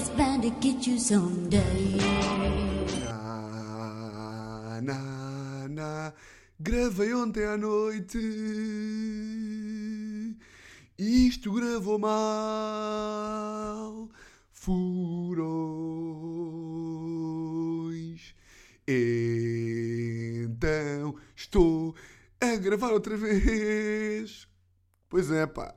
[0.00, 1.98] It's bound to get you someday.
[4.80, 6.14] Na, na, na.
[6.58, 8.16] Gravei ontem à noite.
[10.98, 12.88] Isto gravou mal.
[14.52, 15.44] Furões.
[20.48, 21.94] Então estou
[22.40, 24.48] a gravar outra vez.
[25.10, 25.74] Pois é, pá.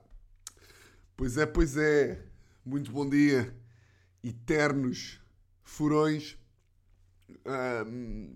[1.17, 2.23] Pois é, pois é.
[2.65, 3.62] Muito bom dia.
[4.23, 5.20] Eternos
[5.63, 6.38] furões.
[7.45, 8.36] Ahm,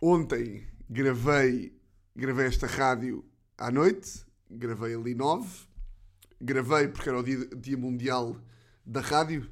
[0.00, 1.78] ontem gravei,
[2.14, 3.24] gravei esta rádio
[3.58, 5.66] à noite, gravei ali nove,
[6.40, 8.40] gravei porque era o dia, dia mundial
[8.84, 9.48] da rádio,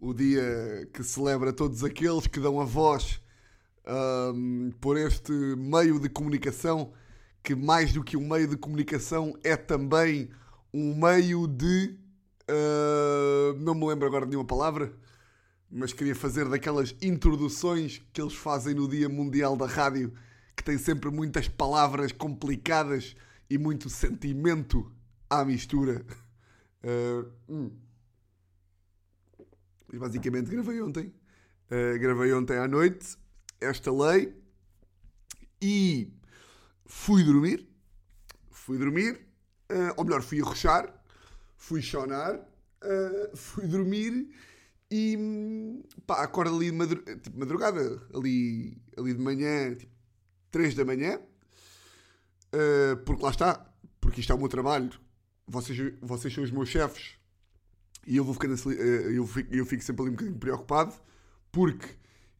[0.00, 3.20] o dia que celebra todos aqueles que dão a voz
[3.86, 6.92] ahm, por este meio de comunicação,
[7.42, 10.30] que mais do que um meio de comunicação é também
[10.72, 11.98] um meio de.
[12.48, 14.92] Ah, não me lembro agora de nenhuma palavra
[15.72, 20.12] mas queria fazer daquelas introduções que eles fazem no Dia Mundial da Rádio,
[20.54, 23.16] que tem sempre muitas palavras complicadas
[23.48, 24.92] e muito sentimento
[25.30, 26.04] à mistura.
[26.84, 27.70] Uh, hum.
[29.94, 31.14] Basicamente gravei ontem.
[31.70, 33.16] Uh, gravei ontem à noite
[33.58, 34.36] esta lei
[35.60, 36.12] e
[36.84, 37.66] fui dormir.
[38.50, 39.26] Fui dormir,
[39.70, 41.01] uh, ou melhor, fui arrochar,
[41.62, 44.28] fui chonar, uh, fui dormir
[44.90, 45.16] e
[46.06, 49.92] pá, acordo ali de madru- tipo, madrugada, ali, ali de manhã, tipo
[50.50, 51.20] 3 da manhã,
[52.54, 54.90] Uh, porque lá está, porque isto é o meu trabalho,
[55.46, 57.14] vocês, vocês são os meus chefes
[58.06, 60.94] e eu vou ficando uh, eu, fico, eu fico sempre ali um bocadinho preocupado
[61.50, 61.88] porque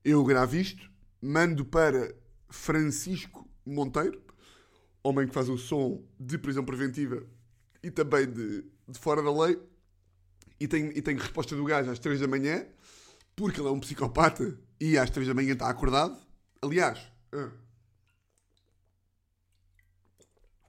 [0.05, 2.15] eu gravo isto, mando para
[2.51, 4.21] Francisco Monteiro,
[5.03, 7.27] homem que faz o som de prisão preventiva
[7.83, 9.59] e também de, de fora da lei,
[10.61, 12.65] e tenho, e tenho resposta do gajo às 3 da manhã,
[13.35, 16.17] porque ele é um psicopata e às 3 da manhã está acordado.
[16.61, 17.01] Aliás,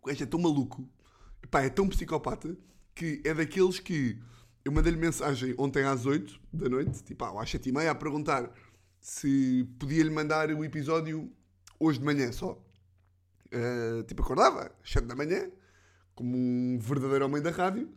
[0.01, 0.89] o gajo é tão maluco,
[1.51, 2.57] pá, é tão psicopata,
[2.95, 4.19] que é daqueles que
[4.66, 7.95] eu mandei-lhe mensagem ontem às 8 da noite, tipo ah, às 7 e meia, a
[7.95, 8.51] perguntar
[9.00, 11.29] se podia-lhe mandar o episódio
[11.79, 12.57] hoje de manhã só.
[13.51, 15.51] Ah, tipo, acordava às 7 da manhã,
[16.16, 17.94] como um verdadeiro homem da rádio,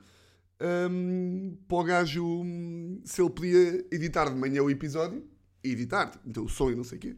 [0.61, 5.25] hum, para o gajo hum, se ele podia editar de manhã o episódio,
[5.63, 7.17] editar, meter o som e não sei o quê,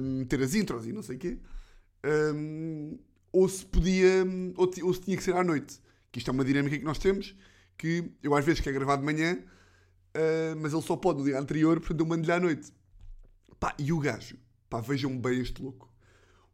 [0.00, 1.38] hum, ter as intros e não sei o quê,
[2.34, 2.98] hum,
[3.32, 4.24] ou se podia,
[4.56, 5.80] ou, ti- ou se tinha que ser à noite,
[6.12, 7.34] que isto é uma dinâmica que nós temos,
[7.76, 9.38] que eu às vezes quero gravar de manhã,
[10.14, 12.72] ah, mas ele só pode no dia anterior, portanto eu mando-lhe à noite.
[13.58, 14.36] Pá, e o gajo,
[14.70, 15.92] pá, vejam bem este louco.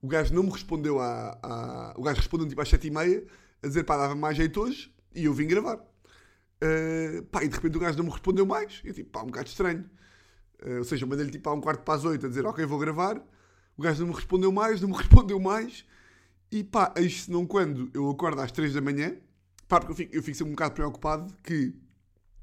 [0.01, 3.27] O gajo não me respondeu à- O gajo respondeu tipo às 7h30
[3.63, 5.77] a dizer pá, dava mais jeito hoje e eu vim gravar.
[5.77, 8.81] Uh, pá, e de repente o gajo não me respondeu mais.
[8.85, 9.89] Eu tipo, pá, um bocado estranho.
[10.63, 12.79] Uh, ou seja, mandei-lhe tipo há um quarto para as 8 a dizer ok, vou
[12.79, 13.21] gravar.
[13.77, 15.85] O gajo não me respondeu mais, não me respondeu mais.
[16.53, 19.17] E pá, eis se não quando eu acordo às 3 da manhã,
[19.69, 21.75] pá, porque eu fico, eu fico sempre um bocado preocupado que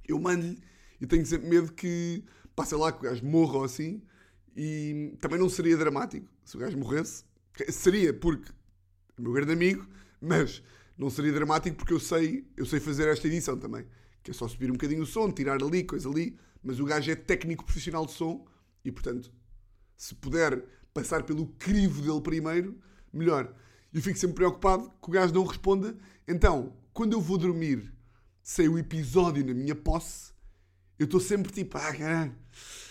[0.08, 0.58] eu mando-lhe
[1.00, 2.24] e tenho sempre medo que,
[2.56, 4.02] pá, sei lá, que o gajo morra ou assim.
[4.56, 7.24] E também não seria dramático se o gajo morresse.
[7.70, 8.52] Seria porque
[9.18, 9.88] é meu grande amigo,
[10.22, 10.64] mas
[10.98, 13.86] não seria dramático porque eu sei, eu sei fazer esta edição também.
[14.24, 16.38] Que é só subir um bocadinho o som, tirar ali, coisa ali.
[16.64, 18.46] Mas o gajo é técnico profissional de som
[18.84, 19.32] e, portanto,
[19.96, 20.64] se puder
[20.94, 22.78] passar pelo crivo dele primeiro,
[23.14, 23.54] melhor.
[23.94, 25.96] Eu fico sempre preocupado que o gajo não responda.
[26.28, 27.94] Então, quando eu vou dormir
[28.42, 30.32] sem o episódio na minha posse,
[30.98, 32.36] eu estou sempre tipo, ah, caralho,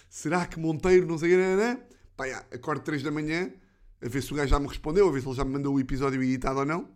[0.08, 1.82] será que Monteiro não sei o que, né?
[2.16, 3.52] Pá, já, acordo 3 da manhã,
[4.00, 5.74] a ver se o gajo já me respondeu, a ver se ele já me mandou
[5.74, 6.88] o episódio editado ou não.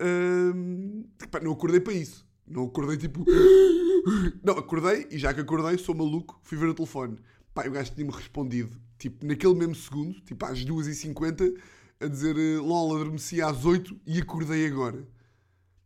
[0.00, 2.26] Hum, pá, não acordei para isso.
[2.46, 3.24] Não acordei tipo.
[4.42, 7.18] Não, acordei e já que acordei, sou maluco, fui ver o telefone.
[7.52, 11.60] Pá, o gajo tinha-me respondido, tipo, naquele mesmo segundo, tipo às 2h50,
[12.00, 15.08] a dizer eh, LOL, adormeci às 8 e acordei agora.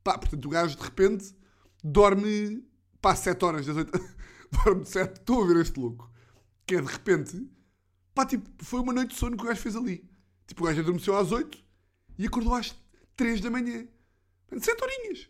[0.05, 1.35] Pá, portanto o gajo de repente
[1.83, 2.63] dorme,
[3.01, 3.93] pá, 7 horas das 8.
[4.65, 6.11] dorme 7, estou a ver este louco.
[6.67, 7.49] Que é de repente,
[8.15, 10.05] pá, tipo, foi uma noite de sono que o gajo fez ali.
[10.47, 11.59] Tipo, o gajo adormeceu às 8
[12.19, 12.75] e acordou às
[13.17, 13.87] 3 da manhã.
[14.59, 15.29] 7 horinhas.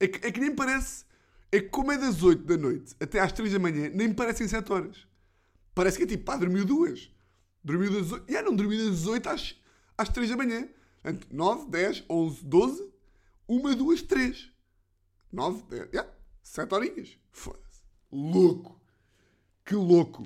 [0.00, 1.04] É que, é que nem parece.
[1.50, 4.46] É que como é das 8 da noite até às 3 da manhã, nem parecem
[4.46, 5.06] 7 horas.
[5.74, 7.10] Parece que é tipo, pá, dormiu duas.
[7.62, 8.32] Dormiu das 8.
[8.32, 9.56] Já não dormiu das 8 às,
[9.96, 10.68] às 3 da manhã.
[11.02, 12.92] Portanto, 9, 10, 11, 12,
[13.48, 14.52] 1, 2, 3.
[15.32, 16.08] 9, 10, já,
[16.42, 17.18] 7 horinhas.
[17.30, 17.82] Foda-se.
[18.10, 18.80] Louco.
[19.64, 20.22] Que louco.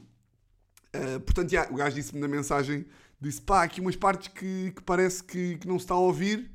[0.95, 2.87] Uh, portanto, já, o gajo disse-me na mensagem,
[3.21, 6.52] disse, pá, aqui umas partes que, que parece que, que não se está a ouvir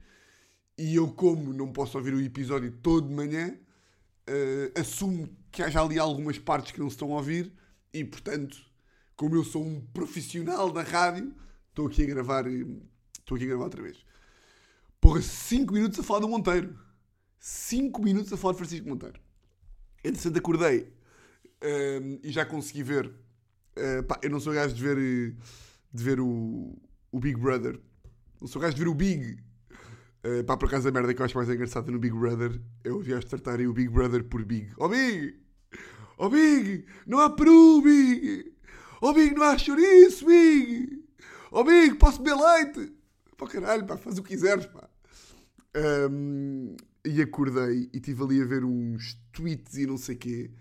[0.77, 3.57] e eu, como não posso ouvir o episódio todo de manhã,
[4.29, 7.51] uh, assumo que haja ali algumas partes que não se estão a ouvir
[7.93, 8.57] e, portanto,
[9.15, 11.33] como eu sou um profissional da rádio,
[11.69, 12.45] estou aqui a gravar.
[12.47, 13.97] Estou aqui a gravar outra vez.
[15.01, 16.77] Porra, 5 minutos a falar do Monteiro.
[17.39, 19.19] 5 minutos a falar de Francisco Monteiro.
[20.03, 20.93] Entretanto, acordei
[21.63, 23.07] hum, e já consegui ver.
[23.75, 24.97] Uh, pá, eu não sou gajo de ver,
[25.91, 26.77] de ver o,
[27.11, 27.79] o Big Brother.
[28.39, 29.37] Não sou gajo de ver o Big.
[30.27, 32.91] Uh, pá, por acaso a merda que eu acho mais engraçada no Big Brother é
[32.91, 34.69] os gajos tratarem o Big Brother por Big.
[34.75, 35.39] Oh Big!
[36.17, 36.85] Oh Big!
[37.05, 38.53] Não há peru, Big!
[38.99, 41.01] Oh Big, não há chouriço, Big!
[41.49, 42.93] Oh Big, posso beber leite?
[43.37, 44.89] Pá, caralho, pá, faz o que quiseres, pá.
[46.09, 46.75] Um,
[47.05, 50.51] e acordei e estive ali a ver uns tweets e não sei quê.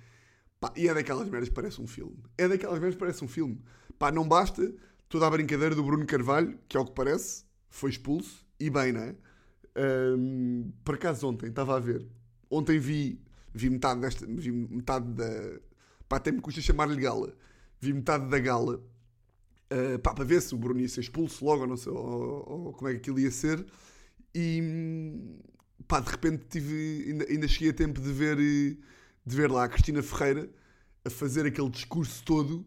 [0.60, 2.22] Pá, e é daquelas merdas que parece um filme.
[2.38, 3.60] É daquelas merdas que parece um filme.
[3.98, 4.72] Pá, não basta
[5.08, 8.92] toda a brincadeira do Bruno Carvalho, que é o que parece, foi expulso, e bem,
[8.92, 9.16] não é?
[9.76, 12.06] Um, por acaso ontem estava a ver.
[12.50, 13.20] Ontem vi,
[13.52, 14.26] vi metade desta.
[14.26, 15.60] Vi metade da.
[16.08, 17.34] Pá, até me custa chamar-lhe gala.
[17.80, 18.82] Vi metade da gala.
[19.72, 22.66] Uh, pá, para ver se o Bruno ia ser expulso logo ou, não sei, ou,
[22.66, 23.66] ou como é que aquilo ia ser.
[24.34, 24.62] E
[25.88, 28.78] pá, de repente tive, ainda, ainda cheguei a tempo de ver, de
[29.24, 30.48] ver lá a Cristina Ferreira
[31.04, 32.66] a fazer aquele discurso todo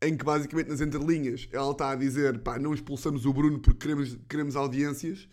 [0.00, 3.78] em que basicamente nas entrelinhas ela está a dizer pá, não expulsamos o Bruno porque
[3.80, 5.28] queremos, queremos audiências,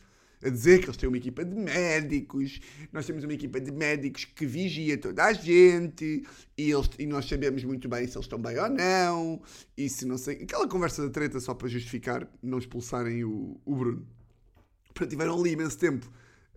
[0.45, 2.59] a dizer que eles têm uma equipa de médicos,
[2.93, 6.23] nós temos uma equipa de médicos que vigia toda a gente
[6.55, 9.41] e, eles, e nós sabemos muito bem se eles estão bem ou não,
[9.75, 10.43] e se não sei.
[10.43, 14.07] Aquela conversa da treta só para justificar não expulsarem o, o Bruno.
[14.87, 16.09] Portanto, tiveram ali imenso tempo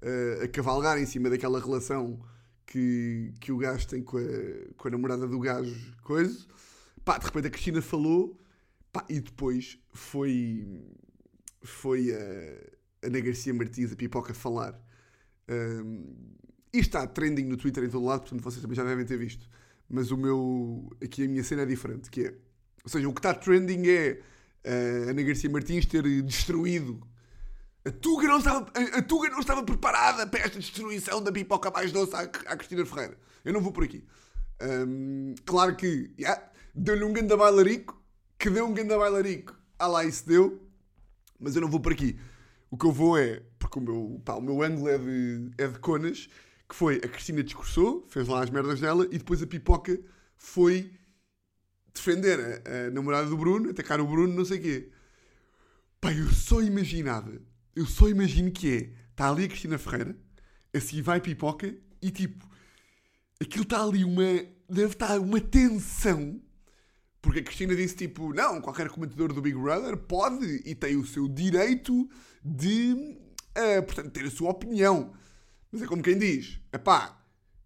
[0.03, 2.21] uh, a cavalgar em cima daquela relação
[2.67, 6.47] que, que o gajo tem com a, com a namorada do gajo, coisa.
[7.05, 8.39] Pá, de repente a Cristina falou,
[8.93, 10.85] pá, e depois foi,
[11.63, 14.79] foi a Ana Garcia Martins, a pipoca, falar.
[15.49, 16.15] Um,
[16.73, 19.49] isto está trending no Twitter em todo lado, portanto vocês também já devem ter visto.
[19.89, 20.91] Mas o meu.
[21.03, 22.35] Aqui a minha cena é diferente, que é.
[22.85, 24.21] Ou seja, o que está trending é
[24.65, 27.07] a Ana Garcia Martins ter destruído
[27.89, 31.71] a Tuga não estava, a, a Tuga não estava preparada para esta destruição da pipoca
[31.71, 33.17] mais doce à, à Cristina Ferreira.
[33.43, 34.05] Eu não vou por aqui.
[34.61, 36.43] Um, claro que yeah,
[36.75, 37.99] deu-lhe um ganda bailarico,
[38.39, 39.57] que deu um ganda bailarico.
[39.79, 40.61] Ah lá, isso deu.
[41.41, 42.19] Mas eu não vou por aqui.
[42.71, 45.67] O que eu vou é, porque o meu, pá, o meu ângulo é de, é
[45.67, 46.29] de conas,
[46.69, 49.99] que foi a Cristina discursou, fez lá as merdas dela, e depois a pipoca
[50.37, 50.93] foi
[51.95, 54.91] defender a, a namorada do Bruno, atacar o Bruno, não sei o quê.
[56.01, 57.41] Pá, eu só imaginava
[57.79, 58.91] eu só imagino que é.
[59.11, 60.17] Está ali a Cristina Ferreira,
[60.75, 61.73] assim vai pipoca
[62.03, 62.47] e tipo.
[63.41, 64.23] Aquilo está ali uma.
[64.69, 66.41] Deve estar uma tensão.
[67.29, 71.05] Porque a Cristina disse tipo: não, qualquer comentador do Big Brother pode e tem o
[71.05, 72.09] seu direito
[72.43, 72.95] de.
[73.55, 75.13] Uh, portanto, ter a sua opinião.
[75.71, 77.23] Mas é como quem diz: pá,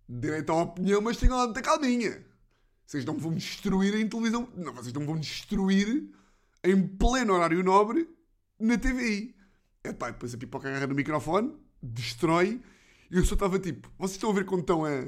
[0.09, 2.27] direito à opinião, mas tenham lá muita calminha.
[2.85, 4.49] Vocês não vão destruir em televisão.
[4.57, 6.11] Não, vocês não vão destruir
[6.65, 8.09] em pleno horário nobre
[8.59, 9.37] na TVI.
[9.85, 12.61] É pá, depois a pipoca agarra no microfone, destrói.
[13.13, 13.89] E eu só estava tipo.
[13.97, 15.07] Vocês estão a ver quando estão, a,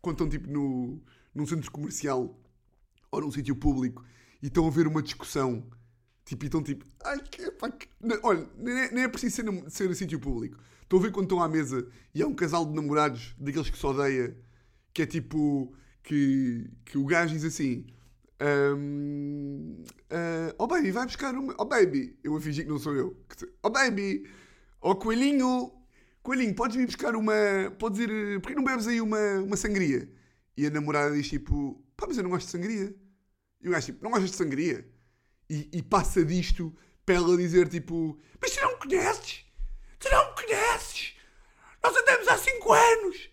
[0.00, 1.00] quando estão tipo no,
[1.32, 2.41] num centro comercial
[3.12, 4.04] ou num sítio público
[4.42, 5.64] e estão a ver uma discussão.
[6.24, 6.84] Tipo, e estão tipo.
[7.04, 7.86] Ai, que, pá, que...
[8.22, 10.58] Olha, nem é, nem é preciso ser, ser em sítio público.
[10.82, 13.78] Estão a ver quando estão à mesa e há um casal de namorados daqueles que
[13.78, 14.36] se odeia,
[14.92, 15.72] que é tipo.
[16.02, 17.86] Que, que o gajo diz assim:
[18.42, 21.54] um, uh, oh baby, vai buscar uma.
[21.58, 23.16] Oh baby, eu a fingir que não sou eu.
[23.62, 24.28] Oh baby,
[24.80, 25.72] oh coelhinho,
[26.24, 27.32] coelhinho, podes vir buscar uma.
[27.78, 28.40] Podes ir.
[28.40, 30.10] Porquê não bebes aí uma, uma sangria?
[30.56, 32.94] E a namorada diz tipo, pá, mas eu não gosto de sangria.
[33.62, 34.86] E o gajo tipo, não gostas de sangria?
[35.48, 39.44] E, e passa disto para ela dizer tipo, mas tu não me conheces?
[39.98, 41.14] Tu não me conheces?
[41.82, 43.30] Nós andamos há 5 anos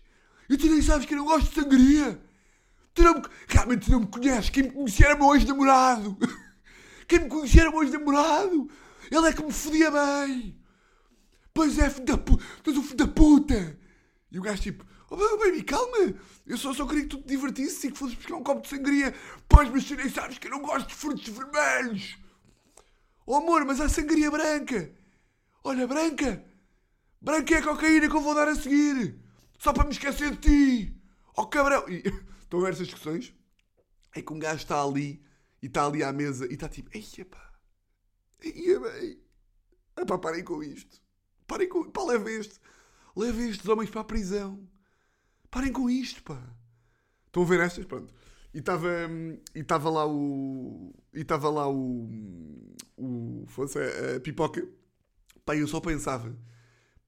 [0.48, 2.20] e tu nem sabes que eu não gosto de sangria.
[2.92, 4.50] Tu não me, realmente tu não me conheces.
[4.50, 6.18] Quem me conhecia era meu ex-namorado.
[7.06, 8.68] Quem me conhecia era meu ex-namorado.
[9.10, 10.60] Ele é que me fodia bem.
[11.54, 12.44] Pois é, filho da puta.
[12.62, 13.78] Tu és um filho da puta.
[14.30, 16.14] E o gajo tipo, oh baby, calma.
[16.46, 18.68] Eu só, só queria que tu te divertisses e que fosses buscar um copo de
[18.68, 19.14] sangria.
[19.48, 22.18] Pois, mas tu nem sabes que eu não gosto de frutos vermelhos.
[23.26, 24.92] Oh amor, mas há sangria branca.
[25.62, 26.44] Olha, branca.
[27.20, 29.18] Branca é a cocaína que eu vou dar a seguir.
[29.58, 31.02] Só para me esquecer de ti.
[31.36, 31.88] Oh cabrão.
[31.88, 32.02] E,
[32.50, 33.32] Estão a ver essas discussões?
[34.12, 35.24] É que um gajo está ali
[35.62, 37.52] e está ali à mesa e está tipo, ei, pá,
[38.42, 39.20] ei, bem,
[40.04, 41.00] pá, parem com isto,
[41.46, 42.58] parem com, pá, levem este,
[43.14, 44.68] levem estes homens para a prisão,
[45.50, 46.40] parem com isto, pá.
[47.26, 47.84] Estão a ver estas?
[47.84, 48.12] Pronto.
[48.52, 48.88] E estava
[49.54, 52.08] e estava lá o e estava lá o
[52.96, 54.66] o fosse a, pipoca.
[55.44, 56.36] Pá, eu só pensava,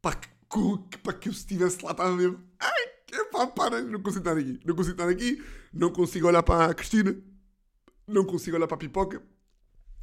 [0.00, 0.28] pá, que,
[0.98, 2.86] pá, que eu se estivesse lá estava mesmo, ai,
[3.30, 4.60] pá, para, não consigo estar aqui.
[4.64, 7.16] Não consigo estar aqui, não consigo olhar para a Cristina,
[8.06, 9.22] não consigo olhar para a pipoca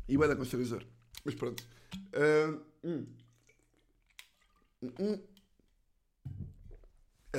[0.08, 0.86] e vai dar constrangedor.
[1.24, 1.64] Mas pronto.
[2.14, 3.06] Ah, hum.
[4.82, 5.20] Hum,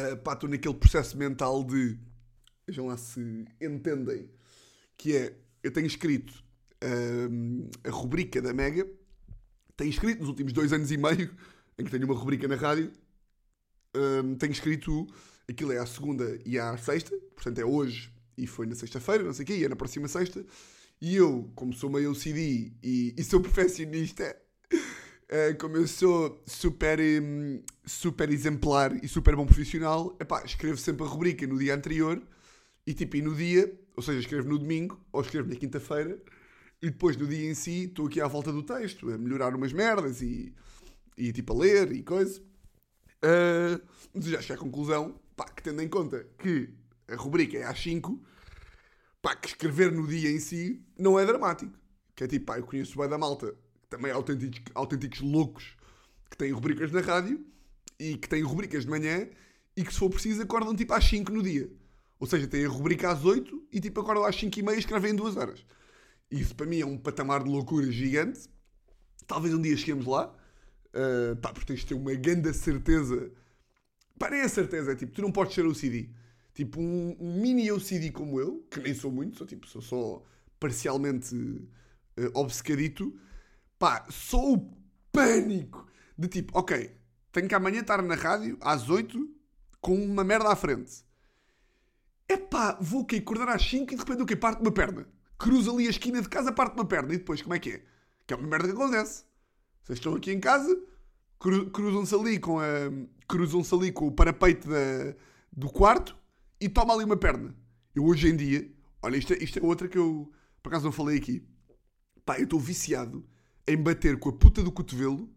[0.01, 1.99] Ah, pá, estou naquele processo mental de.
[2.67, 3.21] Vejam lá se
[3.61, 4.31] entendem.
[4.97, 5.37] Que é.
[5.63, 6.43] Eu tenho escrito
[6.83, 8.89] ah, a rubrica da Mega.
[9.77, 11.35] Tenho escrito nos últimos dois anos e meio,
[11.79, 12.93] em que tenho uma rubrica na rádio.
[13.95, 15.07] ah, tenho escrito.
[15.49, 17.17] Aquilo é à segunda e à sexta.
[17.35, 20.09] Portanto, é hoje e foi na sexta-feira, não sei o quê, e é na próxima
[20.09, 20.45] sexta.
[21.01, 24.37] E eu, como sou meio OCD e, e sou perfeccionista,
[25.31, 31.05] eh, como eu sou super, hum, super exemplar e super bom profissional, epá, escrevo sempre
[31.05, 32.21] a rubrica no dia anterior
[32.85, 36.21] e tipo, e no dia, ou seja, escrevo no domingo ou escrevo na quinta-feira
[36.83, 39.73] e depois no dia em si estou aqui à volta do texto, a melhorar umas
[39.73, 40.53] merdas e,
[41.17, 42.43] e tipo a ler e coisa.
[43.23, 43.81] Eh,
[44.13, 46.71] mas já cheguei à conclusão, pá, que tendo em conta que
[47.07, 48.21] a rubrica é às 5,
[49.23, 51.79] pá, que escrever no dia em si não é dramático.
[52.17, 53.55] Que é tipo, pá, eu conheço bem da malta,
[53.91, 55.77] também autênticos, autênticos loucos,
[56.31, 57.45] que têm rubricas na rádio
[57.99, 59.29] e que têm rubricas de manhã
[59.77, 61.69] e que se for preciso acordam tipo às 5 no dia.
[62.19, 64.79] Ou seja, têm a rubrica às 8 e tipo acordam às 5 e meia e
[64.79, 65.65] escrevem em 2 horas.
[66.31, 68.49] Isso para mim é um patamar de loucura gigante.
[69.27, 70.35] Talvez um dia cheguemos lá.
[70.95, 73.33] Uh, pá, porque tens de ter uma grande certeza.
[74.19, 76.11] Pá, nem a certeza, é tipo, tu não podes ser OCD.
[76.55, 80.23] Tipo, um, um mini OCD como eu, que nem sou muito, sou tipo, sou só
[80.59, 83.19] parcialmente uh, obcecadito.
[83.81, 84.77] Pá, sou o
[85.11, 86.95] pânico de tipo, ok,
[87.33, 89.27] tenho que amanhã estar na rádio às 8
[89.81, 91.03] com uma merda à frente.
[92.29, 93.17] Epá, vou o quê?
[93.17, 94.37] Acordar às 5 e de repente o quê?
[94.37, 95.09] Parte uma perna.
[95.39, 97.15] Cruzo ali a esquina de casa, parte uma perna.
[97.15, 97.83] E depois, como é que é?
[98.27, 99.25] Que é uma merda que acontece.
[99.83, 100.79] Vocês estão aqui em casa,
[101.39, 102.65] cru- cruzam-se ali com a.
[103.27, 105.15] Cruzam-se ali com o parapeito da-
[105.51, 106.15] do quarto
[106.61, 107.57] e toma ali uma perna.
[107.95, 108.71] Eu hoje em dia,
[109.03, 110.31] olha, isto é, isto é outra que eu
[110.63, 111.43] por acaso não falei aqui.
[112.27, 113.27] Pá, eu estou viciado
[113.73, 115.29] em bater com a puta do cotovelo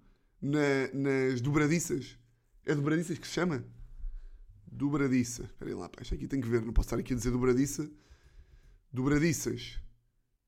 [0.42, 2.18] na- nas dobradiças.
[2.66, 3.64] É dobradiças que se chama?
[4.66, 5.44] Dobradiça.
[5.44, 7.90] Esperem lá, pá, isto aqui tem que ver, não posso estar aqui a dizer dobradiça.
[8.92, 9.80] Dobradiças.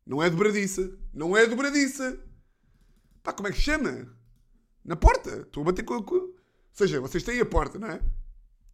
[0.06, 0.98] Não é dobradiça.
[1.14, 2.20] Não é dobradiça.
[3.24, 4.08] Pá, como é que se chama?
[4.84, 5.42] Na porta.
[5.42, 5.98] Estou a bater com a...
[5.98, 6.36] Ou
[6.74, 8.02] seja, vocês têm a porta, não é?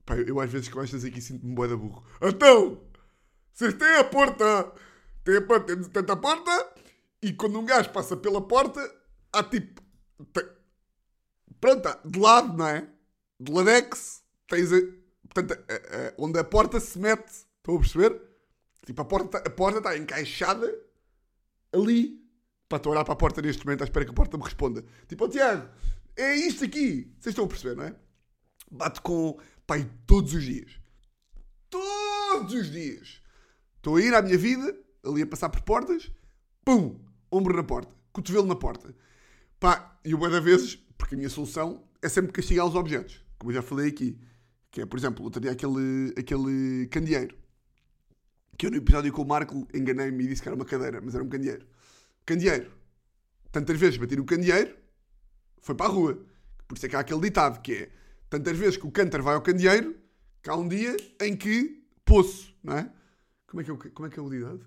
[0.05, 2.03] Pá, eu, eu às vezes com estas aqui sinto-me bué da burro.
[2.21, 2.81] Então,
[3.53, 4.73] vocês têm a porta.
[5.23, 6.73] Têm a porta, temos tanta porta.
[7.21, 8.81] E quando um gajo passa pela porta,
[9.33, 9.81] há tipo...
[10.33, 10.49] tem-
[11.59, 12.87] Pronto, há de lado, não é?
[13.39, 14.69] De ladex, tens.
[15.29, 17.29] Portanto, a- a- onde a porta se mete.
[17.57, 18.21] Estão a perceber?
[18.85, 20.67] Tipo, a porta, a porta está encaixada
[21.71, 22.19] ali.
[22.73, 24.83] Estou a olhar para a porta neste momento à espera que a porta me responda.
[25.07, 25.69] Tipo, ó Tiago,
[26.15, 27.13] é isto aqui.
[27.19, 27.95] Vocês estão a perceber, não é?
[28.71, 30.79] Bato com, pai, todos os dias.
[31.69, 33.21] Todos os dias.
[33.77, 36.11] Estou a ir à minha vida, ali a passar por portas,
[36.63, 36.99] pum,
[37.31, 38.95] ombro na porta, cotovelo na porta.
[39.61, 43.51] Pá, e uma das vezes, porque a minha solução é sempre castigar os objetos, como
[43.51, 44.19] eu já falei aqui.
[44.71, 47.37] Que é, por exemplo, eu teria aquele, aquele candeeiro.
[48.57, 51.13] Que eu no episódio com o Marco enganei-me e disse que era uma cadeira, mas
[51.13, 51.63] era um candeeiro.
[52.25, 52.71] Candeeiro.
[53.51, 54.75] Tantas vezes bati no candeeiro,
[55.61, 56.25] foi para a rua.
[56.67, 57.91] Por isso é que há aquele ditado que é
[58.31, 59.95] tantas vezes que o cântaro vai ao candeeiro,
[60.41, 62.91] que há um dia em que poço, não é?
[63.45, 64.65] Como é que é como é, que é o ditado?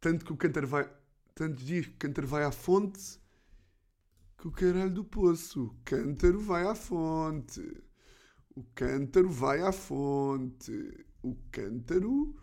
[0.00, 0.86] Tanto que o cântaro vai.
[1.34, 3.21] Tantos dias que o cântaro vai à fonte,
[4.42, 5.66] que o caralho do poço.
[5.66, 7.60] O cântaro vai à fonte.
[8.56, 10.72] O cântaro vai à fonte.
[11.22, 12.34] O cântaro.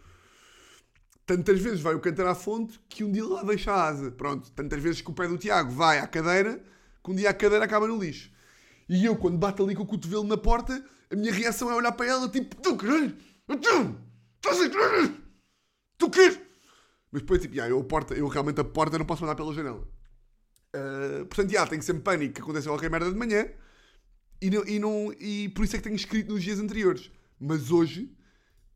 [1.26, 4.12] Tantas vezes vai o cântaro à fonte que um dia lá deixa a asa.
[4.12, 6.64] Pronto, tantas vezes que o pé do Tiago vai à cadeira
[7.04, 8.32] que um dia a cadeira acaba no lixo.
[8.88, 11.92] E eu, quando bato ali com o cotovelo na porta, a minha reação é olhar
[11.92, 13.18] para ela tipo: Tu caralho?
[15.98, 16.10] Tu?
[16.10, 16.40] Queres?
[17.12, 19.86] Mas depois, tipo, yeah, eu, porta, eu realmente a porta não posso mandar pela janela.
[20.76, 23.50] Uh, portanto, já, tenho sempre pânico que aconteça qualquer merda de manhã
[24.42, 27.12] e, não, e, não, e por isso é que tenho escrito nos dias anteriores.
[27.40, 28.16] Mas hoje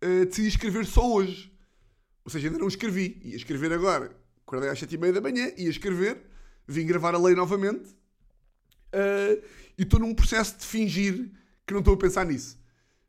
[0.04, 1.52] uh, decidi escrever só hoje.
[2.26, 3.22] Ou seja, ainda não escrevi.
[3.24, 4.16] Ia escrever agora.
[4.46, 6.22] Acordei às sete e meia da manhã, ia escrever,
[6.68, 7.90] vim gravar a lei novamente
[8.94, 9.44] uh,
[9.78, 11.32] e estou num processo de fingir
[11.66, 12.60] que não estou a pensar nisso.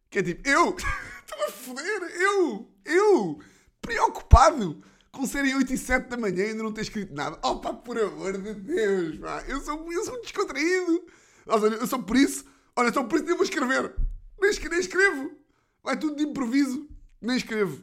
[0.09, 3.41] Que é tipo, eu estou a foder, eu, eu,
[3.81, 4.83] preocupado
[5.15, 7.39] com serem 8 e 7 da manhã e ainda não ter escrito nada.
[7.43, 11.07] Oh pá, por amor de Deus, pá, eu sou, eu sou descontraído.
[11.47, 12.45] Olha, eu sou por isso,
[12.77, 13.95] olha, só por isso nem vou escrever.
[14.41, 15.33] Nem, nem escrevo.
[15.83, 16.89] Vai tudo de improviso,
[17.21, 17.83] nem escrevo.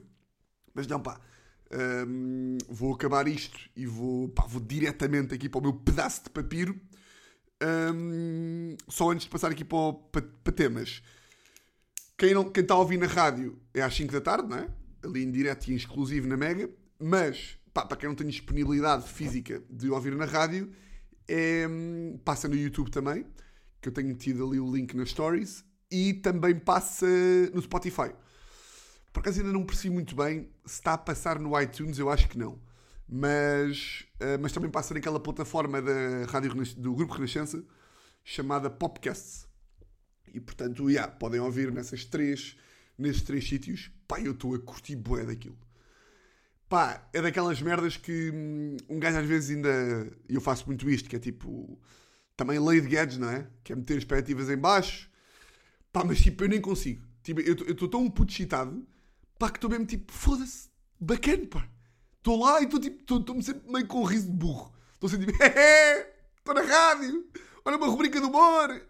[0.74, 1.20] Mas não, pá.
[2.70, 6.80] vou acabar isto e vou, pá, vou diretamente aqui para o meu pedaço de papiro.
[8.90, 11.02] Só antes de passar aqui para, o- para, para temas.
[12.18, 14.68] Quem, não, quem está a ouvir na rádio é às 5 da tarde, não é?
[15.04, 16.70] Ali em direto e em exclusivo na Mega.
[17.02, 20.72] Mas, pá, para quem não tem disponibilidade física de ouvir na rádio,
[21.28, 21.68] é,
[22.24, 23.26] passa no YouTube também,
[23.82, 27.08] que eu tenho metido ali o link nas stories, e também passa
[27.54, 28.12] no Spotify.
[29.12, 32.30] Por acaso ainda não percebi muito bem se está a passar no iTunes, eu acho
[32.30, 32.62] que não.
[33.08, 37.62] Mas, uh, mas também passa naquela plataforma da rádio do Grupo Renascença
[38.24, 39.48] chamada Popcasts.
[40.34, 42.56] E portanto, yeah, podem ouvir nessas três,
[42.98, 43.92] nesses três sítios.
[44.08, 45.58] Pá, eu estou a curtir bué daquilo.
[46.72, 50.10] Pá, é daquelas merdas que hum, um gajo às vezes ainda.
[50.30, 51.78] E eu faço muito isto, que é tipo.
[52.38, 53.46] Também lei de Guedes, não é?
[53.62, 55.10] Que é meter expectativas em baixo.
[55.92, 57.06] Pá, mas tipo, eu nem consigo.
[57.24, 58.88] Tipo, eu estou tão puto excitado
[59.38, 61.68] Pá, que estou mesmo tipo, foda-se, bacana, pá.
[62.20, 64.74] Estou lá e estou tipo, estou-me sempre meio com um riso de burro.
[64.94, 67.28] Estou sempre tipo, estou na rádio,
[67.66, 68.82] olha uma rubrica do humor.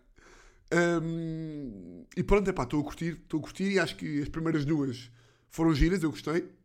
[0.71, 4.29] Um, e pronto, é pá, estou a curtir, estou a curtir e acho que as
[4.29, 5.09] primeiras duas
[5.49, 6.60] foram giras, eu gostei.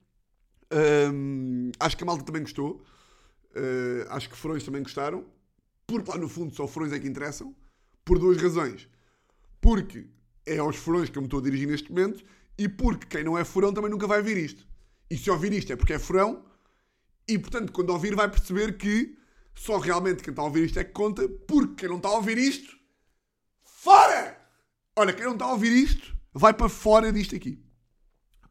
[0.72, 2.82] Um, acho que a malta também gostou.
[3.54, 5.24] Uh, acho que furões também gostaram.
[5.86, 7.54] Porque lá no fundo só furões é que interessam.
[8.04, 8.88] Por duas razões.
[9.60, 10.06] Porque
[10.44, 12.24] é aos furões que eu me estou a dirigir neste momento
[12.58, 14.66] e porque quem não é furão também nunca vai ouvir isto.
[15.10, 16.44] E se ouvir isto é porque é furão,
[17.28, 19.16] e portanto, quando ouvir, vai perceber que
[19.54, 22.12] só realmente quem está a ouvir isto é que conta, porque quem não está a
[22.12, 22.76] ouvir isto,
[23.62, 24.38] fora!
[24.96, 27.62] Olha, quem não está a ouvir isto, vai para fora disto aqui.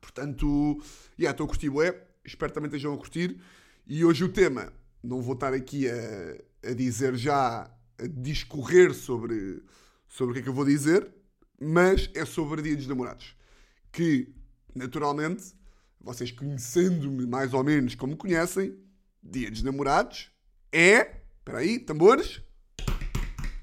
[0.05, 0.81] Portanto,
[1.17, 3.41] yeah, estou a curtir bué, espero também estejam a curtir.
[3.87, 4.71] E hoje o tema,
[5.03, 7.63] não vou estar aqui a, a dizer já,
[7.97, 9.63] a discorrer sobre,
[10.07, 11.11] sobre o que é que eu vou dizer,
[11.59, 13.35] mas é sobre Dia dos Namorados
[13.95, 14.35] que,
[14.75, 15.53] naturalmente,
[16.01, 18.77] vocês conhecendo-me mais ou menos como conhecem,
[19.23, 20.29] Dia dos Namorados
[20.69, 21.21] é.
[21.39, 22.41] Espera aí, tambores.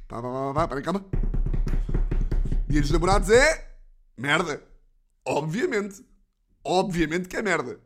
[0.08, 1.04] Pá, pá, pá, pá, peraí, calma.
[2.66, 3.76] Dia dos Namorados é.
[4.16, 4.62] Merda.
[5.24, 6.02] Obviamente.
[6.64, 7.80] Obviamente que é merda.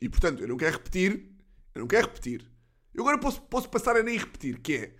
[0.00, 1.32] E portanto, eu não quero repetir.
[1.74, 2.46] Eu não quero repetir.
[2.94, 4.96] Eu agora posso, posso passar a nem repetir, que é.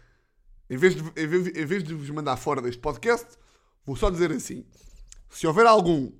[0.68, 3.36] Em vez, de, em, vez, em vez de vos mandar fora deste podcast,
[3.84, 4.66] vou só dizer assim:
[5.30, 6.12] se houver algum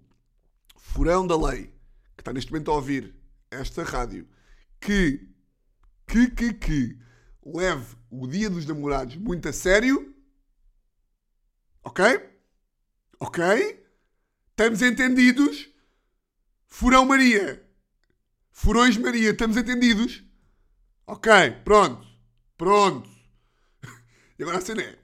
[0.77, 1.73] furão da lei,
[2.17, 3.15] que está neste momento a ouvir
[3.51, 4.29] esta rádio,
[4.81, 5.29] que,
[6.07, 6.99] que, que, que
[7.45, 10.15] leve o Dia dos Namorados muito a sério,
[11.83, 12.05] ok?
[13.19, 13.43] Ok?
[14.51, 15.74] Estamos entendidos?
[16.77, 17.65] Furão Maria.
[18.51, 20.25] Furões Maria, estamos entendidos?
[21.07, 21.31] Ok,
[21.65, 22.05] pronto.
[22.57, 23.09] Pronto.
[24.37, 24.99] E agora a cena é.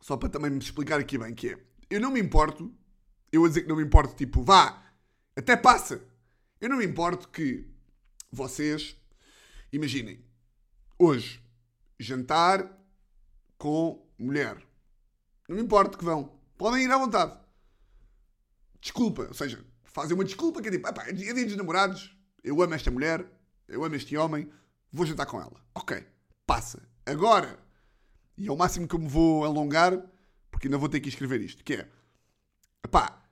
[0.00, 1.58] Só para também me explicar aqui bem que é.
[1.90, 2.72] Eu não me importo.
[3.32, 4.80] Eu a dizer que não me importo, tipo, vá,
[5.34, 6.00] até passa.
[6.60, 7.68] Eu não me importo que
[8.30, 8.96] vocês,
[9.72, 10.24] imaginem,
[10.96, 11.42] hoje,
[11.98, 12.72] jantar
[13.58, 14.64] com mulher.
[15.48, 16.38] Não me importa que vão.
[16.56, 17.36] Podem ir à vontade.
[18.80, 19.66] Desculpa, ou seja,
[19.98, 23.26] fazem uma desculpa que é tipo, é dia dos namorados, eu amo esta mulher,
[23.66, 24.48] eu amo este homem,
[24.92, 25.60] vou jantar com ela.
[25.74, 26.06] Ok,
[26.46, 26.88] passa.
[27.04, 27.58] Agora,
[28.36, 30.00] e é o máximo que eu me vou alongar,
[30.52, 31.88] porque ainda vou ter que escrever isto, que é,
[32.88, 33.24] pá,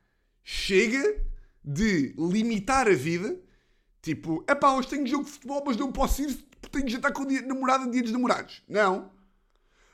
[0.42, 1.24] chega
[1.64, 3.38] de limitar a vida.
[4.02, 7.12] Tipo, é pá, hoje tenho jogo de futebol, mas não posso ir tenho que jantar
[7.12, 8.60] com a namorada dia dos namorados.
[8.68, 9.12] Não.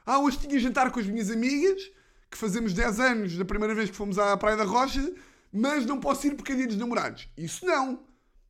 [0.06, 1.82] Ah, hoje tinha jantar com as minhas amigas,
[2.30, 5.12] que fazemos 10 anos da primeira vez que fomos à Praia da Rocha,
[5.52, 7.28] mas não posso ir porque é dia dos namorados.
[7.36, 8.04] Isso não.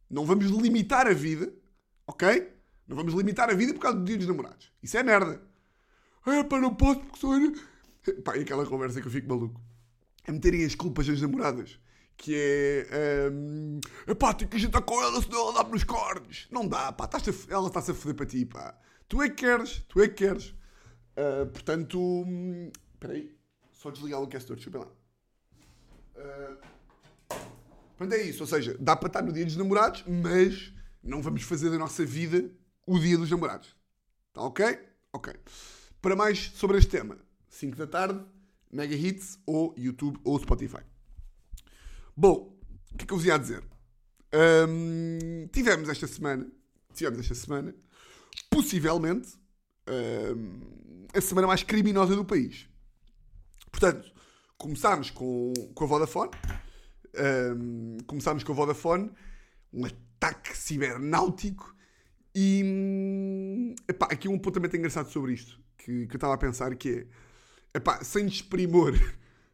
[0.08, 1.52] Não vamos limitar a vida,
[2.06, 2.52] ok?
[2.86, 4.70] Não vamos limitar a vida por causa do dia dos namorados.
[4.82, 5.42] Isso é merda.
[6.26, 7.32] É pá, não posso porque sou...
[8.24, 9.60] Pá, e aquela conversa que eu fico maluco.
[10.24, 11.78] É meterem as culpas das namoradas
[12.22, 13.30] que é.
[13.32, 16.46] Um, epá, tenho que jantar com ela, senão ela dá-me nos cornos.
[16.50, 17.08] Não dá, pá,
[17.48, 18.78] ela está-se a foder para ti, pá.
[19.08, 20.54] Tu é que queres, tu é que queres.
[21.16, 22.24] Uh, portanto.
[22.94, 23.34] Espera aí,
[23.72, 24.92] só desligar o aquecedor, deixa eu ver lá.
[26.14, 26.58] Uh,
[28.02, 31.42] portanto, é isso, ou seja, dá para estar no dia dos namorados, mas não vamos
[31.42, 32.50] fazer da nossa vida
[32.86, 33.74] o dia dos namorados.
[34.28, 34.78] Está ok?
[35.12, 35.34] Ok.
[36.00, 37.16] Para mais sobre este tema,
[37.48, 38.24] 5 da tarde,
[38.70, 40.82] Mega Hits ou YouTube ou Spotify.
[42.16, 42.58] Bom,
[42.92, 43.62] o que é que eu vos ia dizer?
[44.68, 46.50] Um, tivemos esta semana,
[46.94, 47.74] tivemos esta semana,
[48.50, 49.38] possivelmente,
[50.36, 52.66] um, a semana mais criminosa do país.
[53.70, 54.10] Portanto,
[54.56, 56.30] começámos com, com a Vodafone,
[57.14, 59.10] um, começámos com a Vodafone,
[59.72, 61.74] um ataque cibernáutico
[62.34, 67.06] e epá, aqui um também engraçado sobre isto, que, que eu estava a pensar que
[67.74, 68.94] é, epá, sem desprimor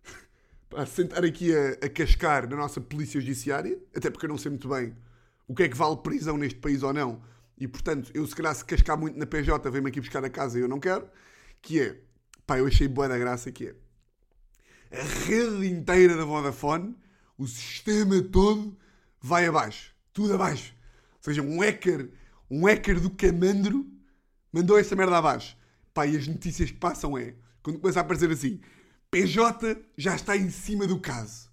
[0.76, 4.50] a sentar aqui a, a, cascar na nossa polícia judiciária, até porque eu não sei
[4.50, 4.94] muito bem
[5.46, 7.22] o que é que vale prisão neste país ou não,
[7.56, 10.58] e portanto, eu se calhar se cascar muito na PJ, vem-me aqui buscar a casa
[10.58, 11.08] e eu não quero,
[11.60, 11.96] que é,
[12.46, 13.74] pá, eu achei boa da graça que é,
[14.92, 16.96] a rede inteira da Vodafone
[17.38, 18.76] o sistema todo
[19.20, 19.94] vai abaixo.
[20.12, 20.74] Tudo abaixo.
[21.16, 22.10] Ou seja, um hacker,
[22.50, 23.86] um hacker do camandro
[24.52, 25.56] mandou essa merda abaixo.
[25.94, 28.60] Pá, e as notícias que passam é, quando começa a aparecer assim,
[29.10, 31.48] PJ já está em cima do caso.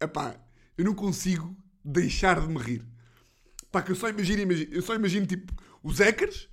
[0.00, 0.36] Epá,
[0.76, 2.84] eu não consigo deixar de me rir.
[3.70, 6.48] Pá, que eu só imagino, imagino eu só imagino, tipo, os hackers,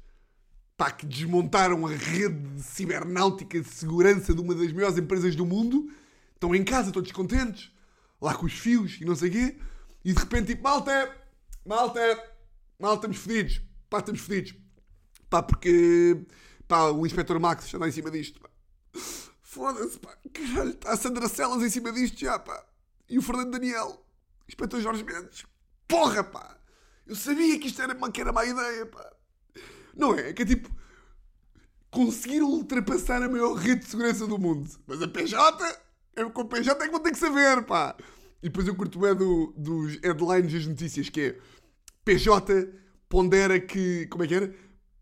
[0.78, 5.92] pá, que desmontaram a rede cibernáutica de segurança de uma das maiores empresas do mundo,
[6.34, 7.72] estão em casa todos contentes,
[8.24, 9.60] lá com os fios e não sei o quê,
[10.06, 11.14] e de repente, tipo, malta,
[11.66, 12.00] malta,
[12.80, 14.56] malta, estamos fodidos, pá, estamos fodidos.
[15.30, 16.26] Pá, porque,
[16.66, 18.50] pá, o Inspector Max já está em cima disto, pá.
[19.42, 22.66] Foda-se, pá, caralho, está a Sandra Celas em cima disto já, pá.
[23.10, 24.06] E o Fernando Daniel,
[24.48, 25.46] Inspetor Jorge Mendes,
[25.86, 26.58] porra, pá.
[27.06, 29.12] Eu sabia que isto era uma, que era má ideia, pá.
[29.94, 30.32] Não é?
[30.32, 30.70] Que é tipo.
[31.92, 34.68] Conseguiram ultrapassar a maior rede de segurança do mundo.
[34.88, 35.80] Mas a PJ,
[36.16, 37.96] eu com a PJ é que vou ter que saber, pá.
[38.42, 41.38] E depois eu curto é do, dos headlines das notícias, que é
[42.04, 42.70] PJ
[43.08, 44.06] pondera que.
[44.08, 44.54] Como é que era?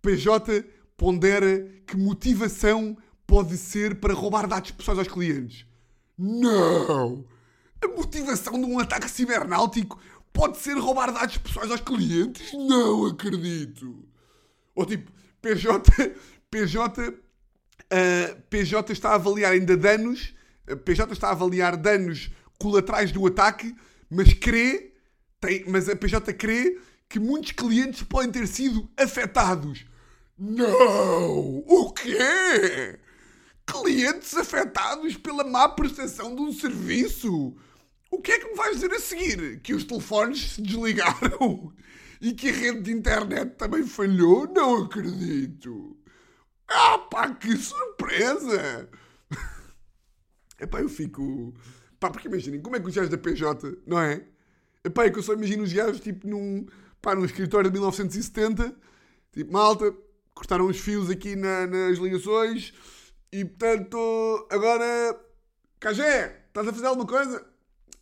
[0.02, 0.64] PJ
[0.96, 2.96] pondera que motivação
[3.26, 5.66] pode ser para roubar dados pessoais aos clientes.
[6.18, 7.26] Não!
[7.82, 10.00] A motivação de um ataque cibernáutico
[10.32, 12.54] pode ser roubar dados pessoais aos clientes?
[12.54, 14.06] Não acredito!
[14.76, 16.16] Ou tipo, PJ,
[16.52, 20.36] PJ, uh, PJ está a avaliar ainda danos,
[20.70, 23.76] uh, PJ está a avaliar danos colaterais do ataque,
[24.10, 24.94] mas crê,
[25.40, 29.86] tem, mas a PJ crê que muitos clientes podem ter sido afetados.
[30.38, 31.64] Não!
[31.68, 33.00] O quê?
[33.66, 37.56] Clientes afetados pela má prestação de um serviço?
[38.10, 39.62] O que é que me vais dizer a seguir?
[39.62, 41.72] Que os telefones se desligaram
[42.20, 44.48] e que a rede de internet também falhou?
[44.48, 45.98] Não acredito.
[46.68, 48.90] Ah pá, que surpresa!
[50.62, 51.54] Epá, eu fico...
[52.00, 54.24] Pá, porque imaginem, como é que os gajos da PJ, não é?
[54.84, 56.66] Epá, é que eu só imagino os gajos, tipo, num,
[57.02, 58.76] pá, num escritório de 1970,
[59.32, 59.94] tipo, malta,
[60.34, 62.74] cortaram os fios aqui na, nas ligações
[63.32, 65.20] e, portanto, agora,
[65.80, 67.46] Cajé, estás a fazer alguma coisa?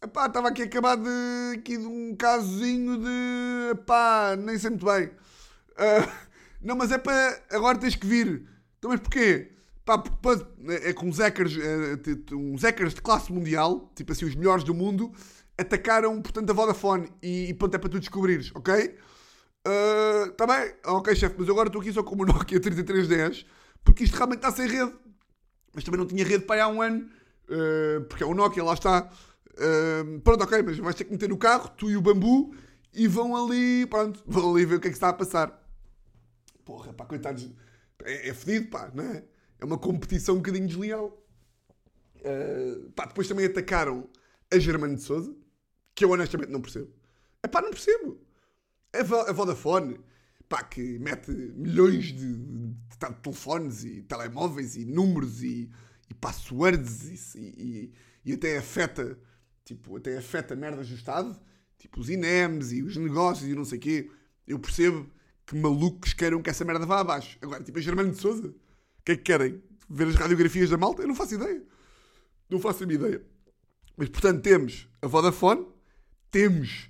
[0.01, 3.71] Epá, estava aqui a acabar de, aqui de um casozinho de.
[3.71, 5.07] Epá, nem sei muito bem.
[5.07, 6.09] Uh,
[6.63, 7.43] não, mas é para.
[7.51, 8.47] Agora tens que vir.
[8.77, 9.51] Então, mas porquê?
[9.89, 10.03] Pá,
[10.85, 11.97] é com hackers, é,
[12.61, 15.11] hackers de classe mundial, tipo assim, os melhores do mundo,
[15.57, 17.11] atacaram, portanto, a Vodafone.
[17.23, 18.95] E, e pronto, é para tu descobrires, ok?
[19.65, 20.75] Uh, bem?
[20.85, 23.47] Ok, chefe, mas agora estou aqui só com uma Nokia 3310,
[23.83, 24.93] porque isto realmente está sem rede.
[25.73, 27.09] Mas também não tinha rede para aí há um ano,
[27.49, 29.09] uh, porque é o Nokia, lá está.
[29.55, 32.53] Uh, pronto, ok, mas vais ter que meter no carro, tu e o bambu,
[32.93, 35.67] e vão ali, pronto, vão ali ver o que é que está a passar.
[36.63, 37.49] Porra, pá, coitados.
[38.03, 39.23] É, é fedido, pá, não é?
[39.59, 41.21] É uma competição um bocadinho desleal.
[42.17, 44.09] Uh, pá, depois também atacaram
[44.51, 45.35] a Germana de Souza,
[45.93, 46.91] que eu honestamente não percebo.
[47.43, 48.19] É pá, não percebo.
[48.93, 49.99] A, Vodafone,
[50.47, 55.69] pá, que mete milhões de, de, de telefones e telemóveis e números e,
[56.09, 57.93] e passwords e, e,
[58.25, 59.17] e até afeta
[59.73, 61.39] tipo, até afeta merdas do Estado,
[61.77, 64.11] tipo os INEMs e os negócios e não sei o quê.
[64.47, 65.09] Eu percebo
[65.45, 67.37] que malucos queiram que essa merda vá abaixo.
[67.41, 68.53] Agora, tipo, a Germano de Souza,
[69.09, 69.63] que é que querem?
[69.89, 71.01] Ver as radiografias da malta?
[71.01, 71.63] Eu não faço ideia.
[72.49, 73.25] Não faço a minha ideia.
[73.97, 75.65] Mas, portanto, temos a Vodafone,
[76.29, 76.89] temos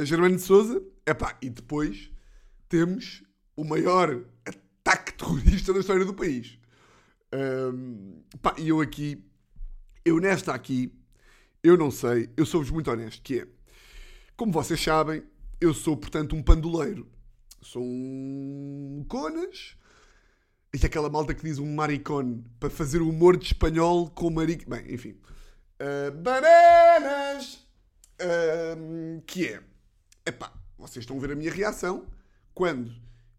[0.00, 0.80] a Germano de Souza,
[1.42, 2.12] e depois
[2.68, 3.24] temos
[3.56, 6.58] o maior ataque terrorista da história do país.
[7.34, 9.24] Um, pá, e eu aqui,
[10.04, 10.92] eu nesta aqui,
[11.62, 13.48] eu não sei, eu sou-vos muito honesto, que é,
[14.36, 15.22] como vocês sabem,
[15.60, 17.10] eu sou, portanto, um pandoleiro.
[17.60, 19.76] Sou um conas.
[20.74, 24.68] E aquela malta que diz um maricone para fazer humor de espanhol com maric...
[24.68, 25.16] Bem, enfim.
[25.80, 27.66] Uh, bananas!
[28.20, 29.62] Uh, que é...
[30.26, 32.06] Epá, vocês estão a ver a minha reação
[32.52, 32.92] quando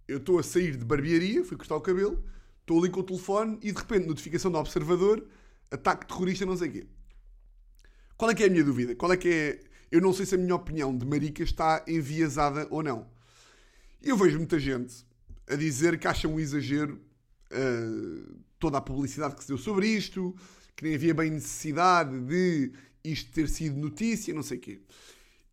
[0.07, 2.23] eu estou a sair de barbearia, fui cortar o cabelo,
[2.61, 5.27] estou ali com o telefone e de repente notificação do observador,
[5.69, 6.87] ataque terrorista, não sei o quê.
[8.17, 8.95] Qual é que é a minha dúvida?
[8.95, 9.59] Qual é que é.
[9.91, 13.07] Eu não sei se a minha opinião de marica está enviesada ou não.
[14.01, 15.05] Eu vejo muita gente
[15.47, 17.01] a dizer que acham um exagero
[17.51, 20.35] uh, toda a publicidade que se deu sobre isto,
[20.75, 22.71] que nem havia bem necessidade de
[23.03, 24.81] isto ter sido notícia, não sei o quê.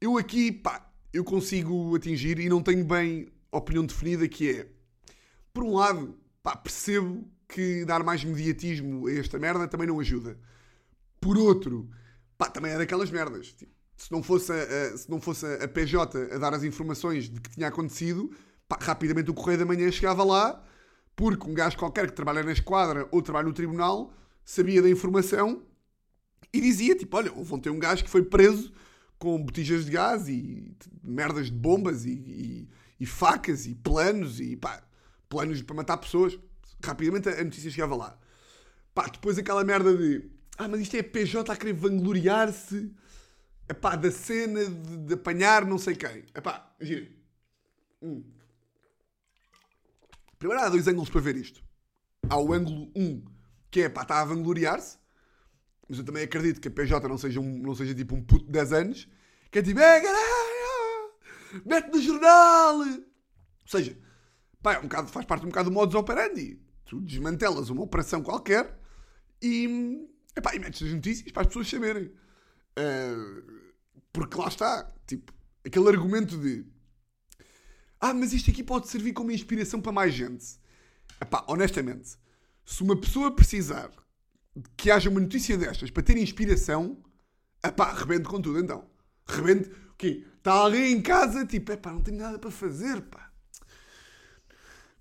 [0.01, 4.69] Eu aqui, pá, eu consigo atingir e não tenho bem opinião definida que é,
[5.53, 10.39] por um lado, pá, percebo que dar mais mediatismo a esta merda também não ajuda.
[11.21, 11.89] Por outro,
[12.37, 13.53] pá, também é daquelas merdas.
[13.53, 17.31] Tipo, se não fosse a, a, se não fosse a PJ a dar as informações
[17.31, 18.31] de que tinha acontecido,
[18.69, 20.63] pá, rapidamente o Correio da Manhã chegava lá,
[21.17, 24.13] porque um gajo qualquer que trabalha na esquadra ou trabalha no tribunal
[24.45, 25.63] sabia da informação
[26.53, 28.73] E dizia, tipo, olha, houve ontem um gajo que foi preso
[29.19, 32.69] com botijas de gás e merdas de bombas e, e,
[33.01, 34.83] e facas e planos e pá,
[35.29, 36.39] planos para matar pessoas.
[36.85, 38.19] Rapidamente a notícia chegava lá.
[38.95, 42.91] Pá, depois aquela merda de ah, mas isto é PJ a querer vangloriar-se
[44.01, 46.25] da cena de, de, apanhar não sei quem.
[46.35, 46.75] Epá.
[48.01, 48.23] Hum.
[50.39, 51.63] Primeiro há dois ângulos para ver isto.
[52.29, 53.25] Há o ângulo 1, um,
[53.71, 54.99] que é pá, está a vangloriar-se,
[55.89, 58.47] mas eu também acredito que a PJ não seja, um, não seja tipo um puto
[58.47, 59.09] de 10 anos,
[59.51, 61.15] que é tipo, é caralho,
[61.65, 62.79] mete no jornal.
[62.81, 63.99] Ou seja,
[64.63, 66.61] pá, é um bocado, faz parte um bocado do modus operandi.
[66.85, 68.79] Tu desmantelas uma operação qualquer
[69.43, 72.13] e, epá, e metes as notícias para as pessoas saberem.
[72.79, 73.67] Uh,
[74.13, 75.33] porque lá está, tipo,
[75.65, 76.65] aquele argumento de
[78.11, 80.45] ah, mas isto aqui pode servir como inspiração para mais gente.
[81.21, 82.17] Epá, honestamente,
[82.65, 83.91] se uma pessoa precisar
[84.77, 87.03] que haja uma notícia destas para ter inspiração,
[87.65, 88.89] epá, rebento com tudo então.
[89.27, 90.25] Rebento, o quê?
[90.37, 93.31] Está alguém em casa, tipo, epá, não tenho nada para fazer, pá.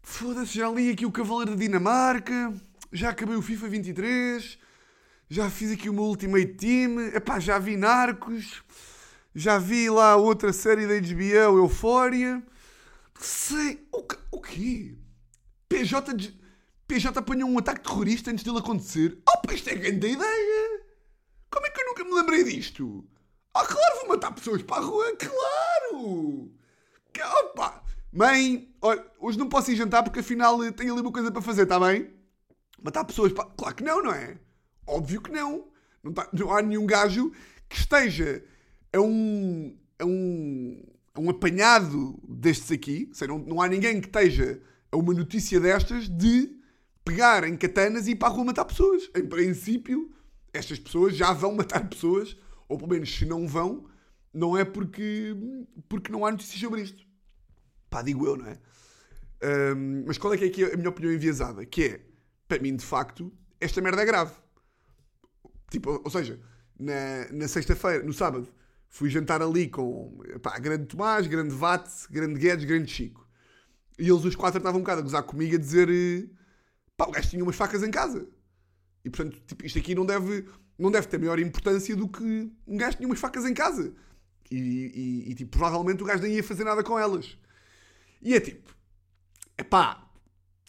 [0.01, 2.53] Foda-se, já li aqui o Cavaleiro da Dinamarca,
[2.91, 4.57] já acabei o FIFA 23,
[5.29, 8.63] já fiz aqui o meu Ultimate Team, epá, já vi Narcos,
[9.33, 12.41] já vi lá outra série da HBO, Eufória.
[13.19, 14.95] Sei, o, o quê?
[15.69, 16.33] PJ,
[16.87, 19.17] PJ apanhou um ataque terrorista antes dele acontecer.
[19.27, 20.85] Opa, isto é grande ideia!
[21.49, 23.07] Como é que eu nunca me lembrei disto?
[23.53, 26.51] Ah, claro, vou matar pessoas para a rua, claro!
[27.41, 27.83] Opa!
[28.11, 31.63] Mãe, olha, hoje não posso ir jantar porque afinal tenho ali uma coisa para fazer,
[31.63, 32.13] está bem?
[32.81, 33.49] Matar pessoas para.
[33.49, 34.37] Claro que não, não é?
[34.87, 35.67] Óbvio que não.
[36.03, 37.31] Não, tá, não há nenhum gajo
[37.67, 38.43] que esteja
[38.93, 40.81] a um, a um,
[41.17, 43.09] um apanhado destes aqui.
[43.21, 46.55] Ou não, não há ninguém que esteja a uma notícia destas de
[47.03, 49.09] pegar em katanas e ir para a rua matar pessoas.
[49.15, 50.11] Em princípio,
[50.53, 52.35] estas pessoas já vão matar pessoas,
[52.67, 53.85] ou pelo menos se não vão,
[54.33, 55.35] não é porque,
[55.87, 57.05] porque não há notícias sobre isto.
[57.89, 58.57] Pá, digo eu, não é?
[59.75, 61.65] Um, mas qual é que é aqui a minha opinião enviesada?
[61.65, 62.01] Que é,
[62.47, 64.33] para mim, de facto, esta merda é grave.
[65.69, 66.39] Tipo, ou seja,
[66.79, 68.47] na, na sexta-feira, no sábado,
[68.95, 73.27] fui jantar ali com pá, grande Tomás, grande Vate, grande Guedes, grande Chico.
[73.99, 75.89] E eles os quatro estavam um bocado a gozar comigo a dizer
[76.95, 78.25] pá, o gajo tinha umas facas em casa.
[79.03, 80.47] E portanto, tipo, isto aqui não deve,
[80.79, 83.93] não deve ter maior importância do que um gajo tinha umas facas em casa.
[84.49, 87.37] E, e, e tipo, provavelmente o gajo nem ia fazer nada com elas.
[88.21, 88.73] E é tipo,
[89.57, 90.09] é pá,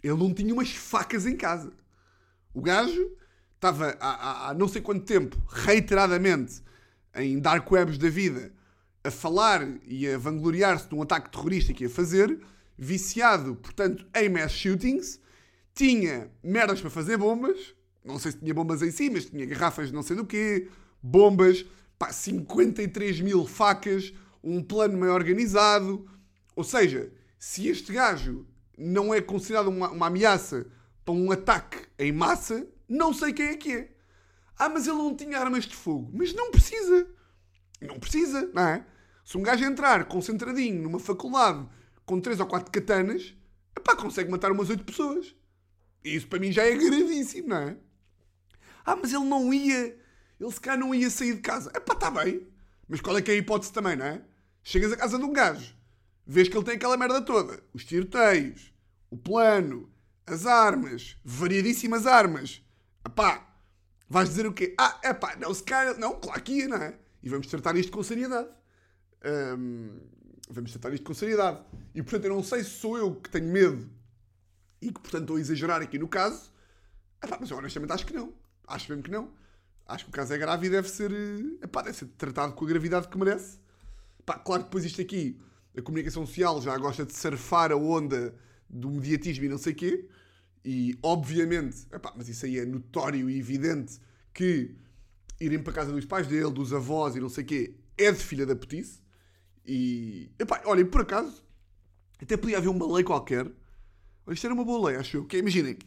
[0.03, 1.73] ele não tinha umas facas em casa.
[2.53, 3.09] O gajo
[3.55, 6.67] estava há, há, há não sei quanto tempo, reiteradamente,
[7.17, 8.53] em dark webs da vida,
[9.03, 12.39] a falar e a vangloriar-se de um ataque terrorista que ia fazer,
[12.77, 15.21] viciado, portanto, em mass shootings,
[15.75, 17.75] tinha merdas para fazer bombas,
[18.05, 20.69] não sei se tinha bombas em si, mas tinha garrafas de não sei do quê,
[21.03, 21.65] bombas,
[21.99, 26.09] pá, 53 mil facas, um plano meio organizado.
[26.55, 28.47] Ou seja, se este gajo
[28.79, 30.67] não é considerado uma, uma ameaça
[31.05, 33.96] para um ataque em massa, não sei quem é que é.
[34.59, 36.11] Ah, mas ele não tinha armas de fogo.
[36.15, 37.07] Mas não precisa.
[37.81, 38.87] Não precisa, não é?
[39.25, 41.67] Se um gajo entrar concentradinho numa faculdade
[42.05, 43.35] com 3 ou 4 katanas,
[43.77, 45.35] epá, consegue matar umas 8 pessoas.
[46.05, 47.77] E isso para mim já é gravíssimo, não é?
[48.85, 49.99] Ah, mas ele não ia.
[50.39, 51.71] Ele se calhar não ia sair de casa.
[51.75, 52.47] Epá, está bem.
[52.89, 54.23] Mas qual é que é a hipótese também, não é?
[54.63, 55.75] Chegas à casa de um gajo,
[56.27, 57.63] vês que ele tem aquela merda toda.
[57.73, 58.73] Os tiroteios,
[59.11, 59.93] o plano,
[60.27, 62.63] as armas, variadíssimas armas.
[63.05, 63.56] Epá,
[64.09, 64.75] vais dizer o quê?
[64.79, 65.99] Ah, epá, não, se calhar...
[65.99, 66.99] Não, claro que ia, não é?
[67.23, 68.49] E vamos tratar isto com seriedade.
[70.49, 71.61] Vamos tratar isto com seriedade.
[71.95, 73.91] E portanto, eu não sei se sou eu que tenho medo
[74.81, 76.53] e que portanto estou a exagerar aqui no caso.
[77.23, 78.33] Epá, mas eu honestamente acho que não.
[78.67, 79.33] Acho mesmo que não.
[79.87, 82.65] Acho que o caso é grave e deve ser, eh, epá, deve ser tratado com
[82.65, 83.59] a gravidade que merece.
[84.21, 85.41] Epá, claro que depois isto aqui,
[85.77, 88.35] a comunicação social já gosta de surfar a onda
[88.69, 90.09] do mediatismo e não sei o quê.
[90.67, 94.01] E obviamente, epá, mas isso aí é notório e evidente
[94.35, 94.75] que
[95.41, 98.19] irem para casa dos pais dele, dos avós e não sei o quê, é de
[98.19, 99.01] filha da putice.
[99.65, 101.43] E, epá, olhem, por acaso,
[102.21, 103.51] até podia haver uma lei qualquer.
[104.29, 105.25] Isto era uma boa lei, acho eu.
[105.25, 105.79] Que é, imaginem,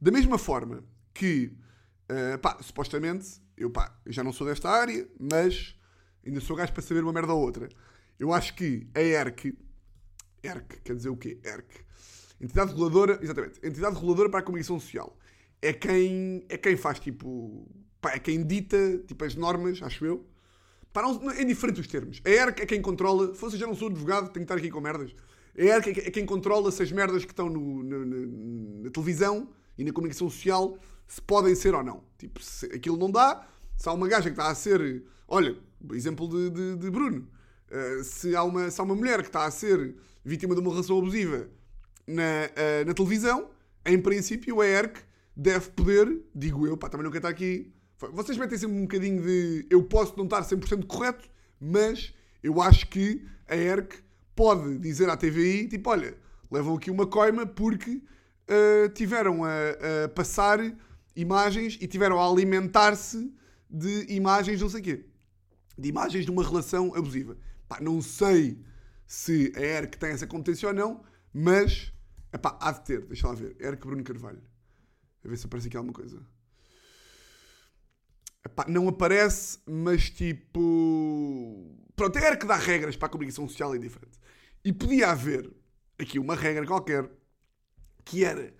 [0.00, 1.52] da mesma forma que
[2.10, 5.76] Uh, pá, supostamente, eu, pá, eu já não sou desta área, mas
[6.26, 7.68] ainda sou gajo para saber uma merda ou outra.
[8.18, 9.56] Eu acho que a ERC,
[10.42, 11.38] ERC, quer dizer o quê?
[11.44, 11.84] ERC,
[12.40, 15.16] Entidade Reguladora, exatamente, Entidade Reguladora para a Comunicação Social,
[15.60, 17.68] é quem, é quem faz, tipo,
[18.04, 20.24] é quem dita, tipo, as normas, acho eu.
[20.92, 22.20] Pá, não, é diferente os termos.
[22.24, 24.80] A ERC é quem controla, se já não sou advogado, tenho que estar aqui com
[24.80, 25.14] merdas.
[25.56, 28.26] A ERC é quem controla se as merdas que estão no, na, na,
[28.84, 32.02] na televisão e na comunicação social se podem ser ou não.
[32.18, 35.04] Tipo, se aquilo não dá, Se há uma gaja que está a ser.
[35.28, 35.56] Olha,
[35.92, 37.28] exemplo de, de, de Bruno.
[37.70, 40.70] Uh, se, há uma, se há uma mulher que está a ser vítima de uma
[40.70, 41.48] relação abusiva
[42.10, 43.50] na, uh, na televisão,
[43.84, 44.98] em princípio a ERC
[45.36, 47.72] deve poder, digo eu, pá, também não quero estar aqui.
[48.12, 49.66] Vocês metem sempre um bocadinho de.
[49.70, 51.28] Eu posso não estar 100% correto,
[51.60, 54.02] mas eu acho que a ERC
[54.34, 56.16] pode dizer à TVI, tipo, olha,
[56.50, 59.50] levam aqui uma coima porque uh, tiveram a,
[60.04, 60.58] a, passar
[61.14, 63.32] imagens e tiveram a alimentar-se
[63.68, 65.04] de imagens, não sei o quê.
[65.76, 67.36] De imagens de uma relação abusiva.
[67.68, 68.58] Pá, não sei
[69.06, 71.92] se a ERC tem essa competência ou não, mas
[72.32, 73.06] epá, há de ter.
[73.06, 73.56] Deixa lá ver.
[73.60, 74.42] ERC Bruno Carvalho.
[75.24, 76.20] A ver se aparece aqui alguma coisa.
[78.44, 81.76] Epá, não aparece, mas tipo.
[81.94, 84.18] Pronto, é ERC dá regras para a comunicação social e diferente.
[84.64, 85.50] E podia haver
[85.98, 87.10] aqui uma regra qualquer
[88.04, 88.54] que era.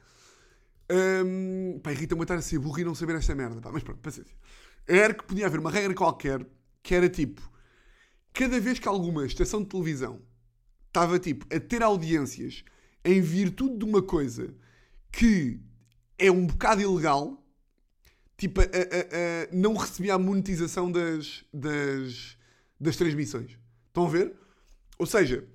[0.90, 3.60] Um, pá, irrita-me estar a ser burro e não saber esta merda.
[3.60, 4.36] Pá, mas pronto, paciência.
[4.86, 6.46] Era que podia haver uma regra qualquer
[6.82, 7.40] que era tipo:
[8.32, 10.20] cada vez que alguma estação de televisão
[10.88, 12.64] estava tipo a ter audiências
[13.04, 14.54] em virtude de uma coisa
[15.10, 15.60] que
[16.18, 17.42] é um bocado ilegal,
[18.36, 22.36] tipo, a, a, a, não recebia a monetização das, das,
[22.78, 23.58] das transmissões.
[23.88, 24.32] Estão a ver?
[24.98, 25.46] Ou seja,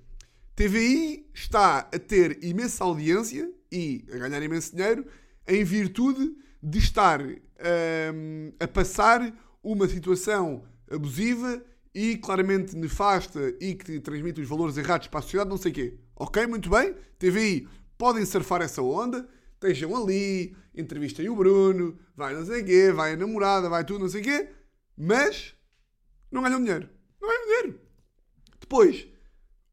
[0.56, 5.06] TVI está a ter imensa audiência e a ganhar imenso dinheiro
[5.46, 9.32] em virtude de estar um, a passar
[9.62, 11.62] uma situação abusiva
[11.94, 15.74] e claramente nefasta e que transmite os valores errados para a sociedade, não sei o
[15.74, 15.98] quê.
[16.16, 16.94] Ok, muito bem.
[17.18, 23.12] TVI podem surfar essa onda, estejam ali, entrevistem o Bruno, vai não sei quê, vai
[23.12, 24.48] a namorada, vai tudo, não sei quê,
[24.96, 25.54] mas
[26.30, 26.88] não ganham dinheiro.
[27.20, 27.80] Não ganham dinheiro.
[28.58, 29.06] Depois,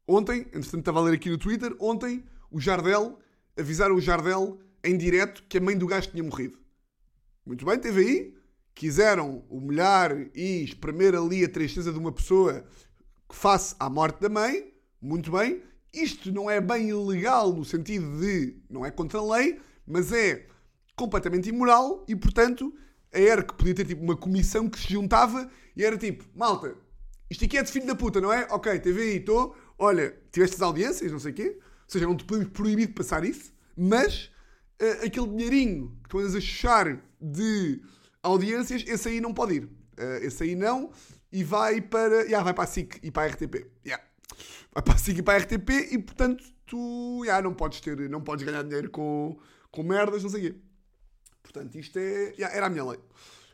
[0.06, 3.18] Ontem, entretanto estava a ler aqui no Twitter, ontem o Jardel,
[3.58, 6.58] avisaram o Jardel em direto que a mãe do gajo tinha morrido.
[7.44, 8.34] Muito bem, aí.
[8.74, 12.64] Quiseram humilhar e espremer ali a tristeza de uma pessoa
[13.32, 14.74] face à morte da mãe.
[15.00, 15.62] Muito bem.
[15.94, 20.46] Isto não é bem ilegal no sentido de não é contra a lei, mas é
[20.96, 22.74] completamente imoral e, portanto,
[23.12, 26.74] a ERC podia ter tipo uma comissão que se juntava e era tipo, malta,
[27.30, 28.46] isto aqui é de filho da puta, não é?
[28.50, 32.16] Ok, TV aí, estou olha, tiveste as audiências, não sei o quê, ou seja, não
[32.16, 34.30] te podemos proibir de passar isso, mas
[34.80, 37.82] uh, aquele dinheirinho que tu andas a chuchar de
[38.22, 39.64] audiências, esse aí não pode ir.
[39.64, 40.90] Uh, esse aí não,
[41.32, 42.22] e vai para.
[42.22, 43.66] Yeah, vai para a SIC e para a RTP.
[43.84, 44.02] Yeah.
[44.72, 48.20] Vai para a SIC para a RTP e portanto tu yeah, não podes ter, não
[48.20, 49.38] podes ganhar dinheiro com,
[49.70, 50.58] com merdas, não sei o quê.
[51.42, 52.32] Portanto, isto é.
[52.32, 52.98] Yeah, era a minha lei.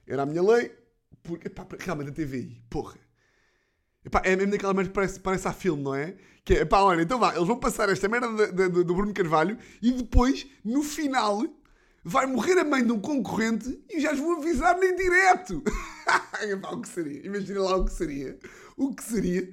[0.06, 0.72] Era a minha lei,
[1.22, 2.96] porque realmente a TVI, porra
[4.04, 6.16] Epá, é mesmo daquela merda que parece, parece a filme, não é?
[6.42, 9.12] Que é, epá, olha, então vá, eles vão passar esta merda de, de, do Bruno
[9.12, 11.44] Carvalho e depois, no final,
[12.02, 15.62] vai morrer a mãe de um concorrente e já os vão avisar nem direto.
[16.40, 17.26] epá, o que seria?
[17.26, 18.38] Imagina lá o que seria.
[18.74, 19.52] O que seria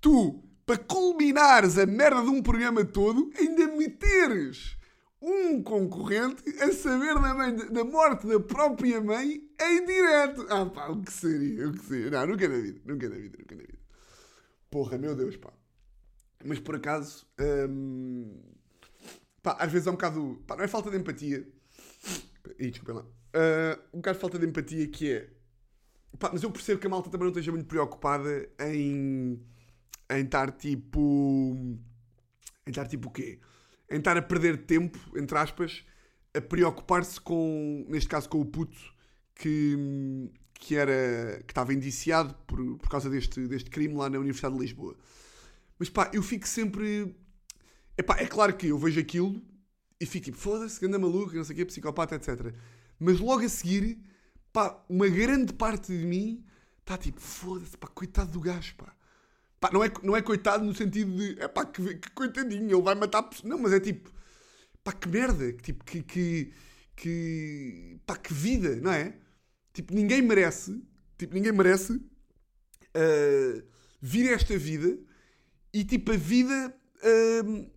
[0.00, 4.76] tu, para culminares a merda de um programa todo, ainda meteres
[5.20, 10.46] um concorrente a saber da, mãe, da morte da própria mãe em direto.
[10.48, 11.68] Ah pá, o que seria?
[11.68, 12.10] O que seria?
[12.10, 13.78] Não, nunca na vida, nunca na vida, nunca na vida.
[14.70, 15.52] Porra, meu Deus, pá.
[16.44, 17.26] Mas por acaso,
[17.68, 18.40] hum,
[19.42, 20.42] pá, às vezes é um bocado.
[20.46, 21.46] Pá, não é falta de empatia.
[22.58, 23.02] Ih, desculpem lá.
[23.02, 25.30] Uh, um bocado de falta de empatia que é.
[26.18, 29.42] Pá, mas eu percebo que a malta também não esteja muito preocupada em.
[30.10, 31.54] Em estar tipo.
[32.66, 33.40] em estar tipo o quê?
[33.90, 35.84] em estar a perder tempo, entre aspas,
[36.34, 38.76] a preocupar-se com, neste caso, com o puto
[39.34, 44.54] que, que, era, que estava indiciado por, por causa deste, deste crime lá na Universidade
[44.54, 44.96] de Lisboa.
[45.78, 47.16] Mas pá, eu fico sempre.
[47.96, 49.40] Epá, é claro que eu vejo aquilo
[50.00, 52.54] e fico tipo, foda-se, ganda maluco, não sei o quê, psicopata, etc.
[52.98, 53.98] Mas logo a seguir,
[54.52, 56.44] pá, uma grande parte de mim
[56.80, 58.94] está tipo, foda-se, pá, coitado do gajo, pá.
[59.60, 61.40] Pá, não, é, não é coitado no sentido de.
[61.40, 63.28] É pá, que, que coitadinho, ele vai matar.
[63.44, 64.12] Não, mas é tipo.
[64.84, 65.52] Pá, que merda.
[65.54, 66.02] Tipo, que.
[66.02, 66.52] que,
[66.96, 69.14] que pá, que vida, não é?
[69.72, 70.80] Tipo, ninguém merece.
[71.16, 71.92] Tipo, ninguém merece.
[71.92, 73.62] Uh,
[74.00, 74.98] vir esta vida
[75.72, 76.74] e, tipo, a vida.
[77.02, 77.70] Uh,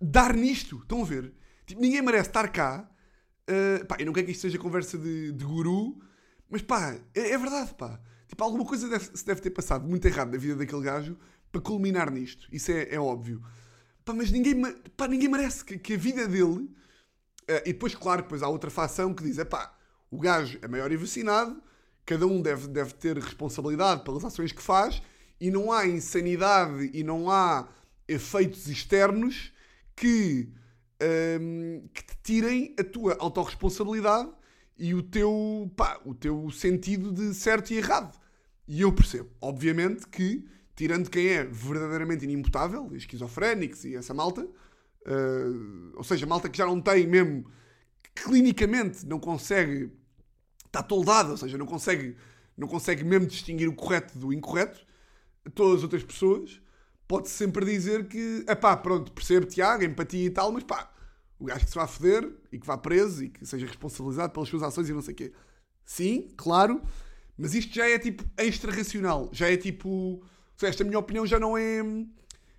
[0.00, 0.78] dar nisto.
[0.78, 1.32] Estão a ver?
[1.66, 2.90] Tipo, ninguém merece estar cá.
[3.48, 5.98] Uh, pá, eu não quero que isto seja conversa de, de guru,
[6.48, 8.00] mas pá, é, é verdade, pá.
[8.34, 11.16] Tipo, alguma coisa deve, se deve ter passado muito errado na vida daquele gajo
[11.52, 12.48] para culminar nisto.
[12.50, 13.40] Isso é, é óbvio.
[14.04, 14.60] Pá, mas ninguém,
[14.96, 16.68] pá, ninguém merece que, que a vida dele.
[17.48, 19.78] Uh, e depois, claro, depois há outra facção que diz: é pá,
[20.10, 21.62] o gajo é maior e vacinado,
[22.04, 25.00] cada um deve, deve ter responsabilidade pelas ações que faz
[25.40, 27.68] e não há insanidade e não há
[28.08, 29.52] efeitos externos
[29.94, 30.52] que,
[31.40, 34.28] um, que te tirem a tua autorresponsabilidade
[34.76, 38.23] e o teu, pá, o teu sentido de certo e errado.
[38.66, 45.92] E eu percebo, obviamente, que, tirando quem é verdadeiramente inimputável, esquizofrénicos e essa malta, uh,
[45.94, 47.44] ou seja, malta que já não tem mesmo,
[48.14, 49.92] clinicamente não consegue,
[50.66, 52.16] está toldada, ou seja, não consegue,
[52.56, 54.86] não consegue mesmo distinguir o correto do incorreto,
[55.54, 56.60] todas as outras pessoas,
[57.06, 60.90] pode -se sempre dizer que, pá, pronto, percebo Tiago, empatia e tal, mas pá,
[61.38, 64.48] o gajo que se vá foder e que vá preso e que seja responsabilizado pelas
[64.48, 65.32] suas ações e não sei o quê.
[65.84, 66.80] Sim, claro,
[67.36, 69.28] mas isto já é tipo extra-racional.
[69.32, 70.22] Já é tipo.
[70.56, 71.82] Seja, esta minha opinião já não é.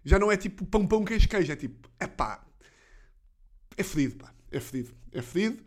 [0.04, 1.52] Já não é tipo pão pão queijo queijo.
[1.52, 1.90] É tipo.
[2.00, 2.46] É pá.
[3.78, 4.34] É fedido, pá.
[4.52, 4.94] É fedido.
[5.12, 5.64] É fedido.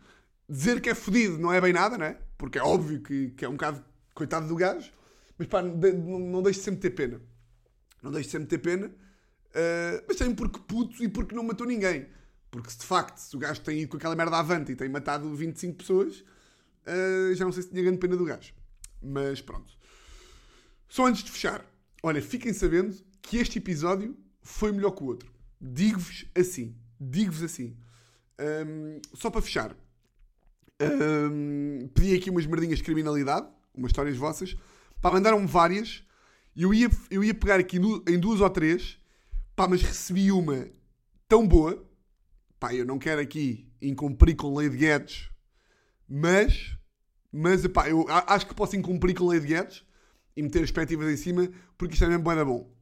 [0.47, 2.17] Dizer que é fedido não é bem nada, né?
[2.37, 3.83] Porque é óbvio que, que é um bocado
[4.13, 4.91] coitado do gajo.
[5.37, 7.21] Mas pá, não, não deixe sempre ter pena.
[8.01, 8.87] Não deixe sempre ter pena.
[8.87, 12.07] Uh, mas também porque puto e porque não matou ninguém.
[12.51, 14.89] Porque se de facto se o gajo tem ido com aquela merda avante e tem
[14.89, 18.53] matado 25 pessoas, uh, já não sei se tinha grande pena do gajo.
[19.01, 19.73] Mas pronto.
[20.87, 21.65] Só antes de fechar,
[22.01, 25.31] olha, fiquem sabendo que este episódio foi melhor que o outro.
[25.61, 26.75] Digo-vos assim.
[26.99, 27.77] Digo-vos assim.
[28.39, 29.75] Um, só para fechar.
[30.81, 34.55] Um, pedi aqui umas merdinhas de criminalidade, umas histórias vossas.
[35.01, 36.03] Pá, mandaram-me várias.
[36.55, 38.97] Eu ia, eu ia pegar aqui no, em duas ou três.
[39.55, 40.67] Pá, mas recebi uma
[41.27, 41.85] tão boa.
[42.59, 45.29] Pá, eu não quero aqui incumprir com de Guedes.
[46.07, 46.77] Mas
[47.31, 49.85] mas, epá, eu acho que posso incumprir com a lei de Guedes
[50.35, 52.73] e meter as expectativas em cima, porque isto é mesmo bem bom.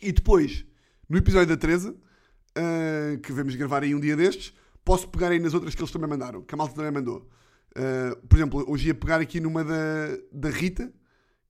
[0.00, 0.64] E depois,
[1.08, 4.52] no episódio da Teresa, uh, que vamos gravar aí um dia destes,
[4.84, 7.28] posso pegar aí nas outras que eles também mandaram, que a malta também mandou.
[7.76, 10.92] Uh, por exemplo, hoje ia pegar aqui numa da, da Rita,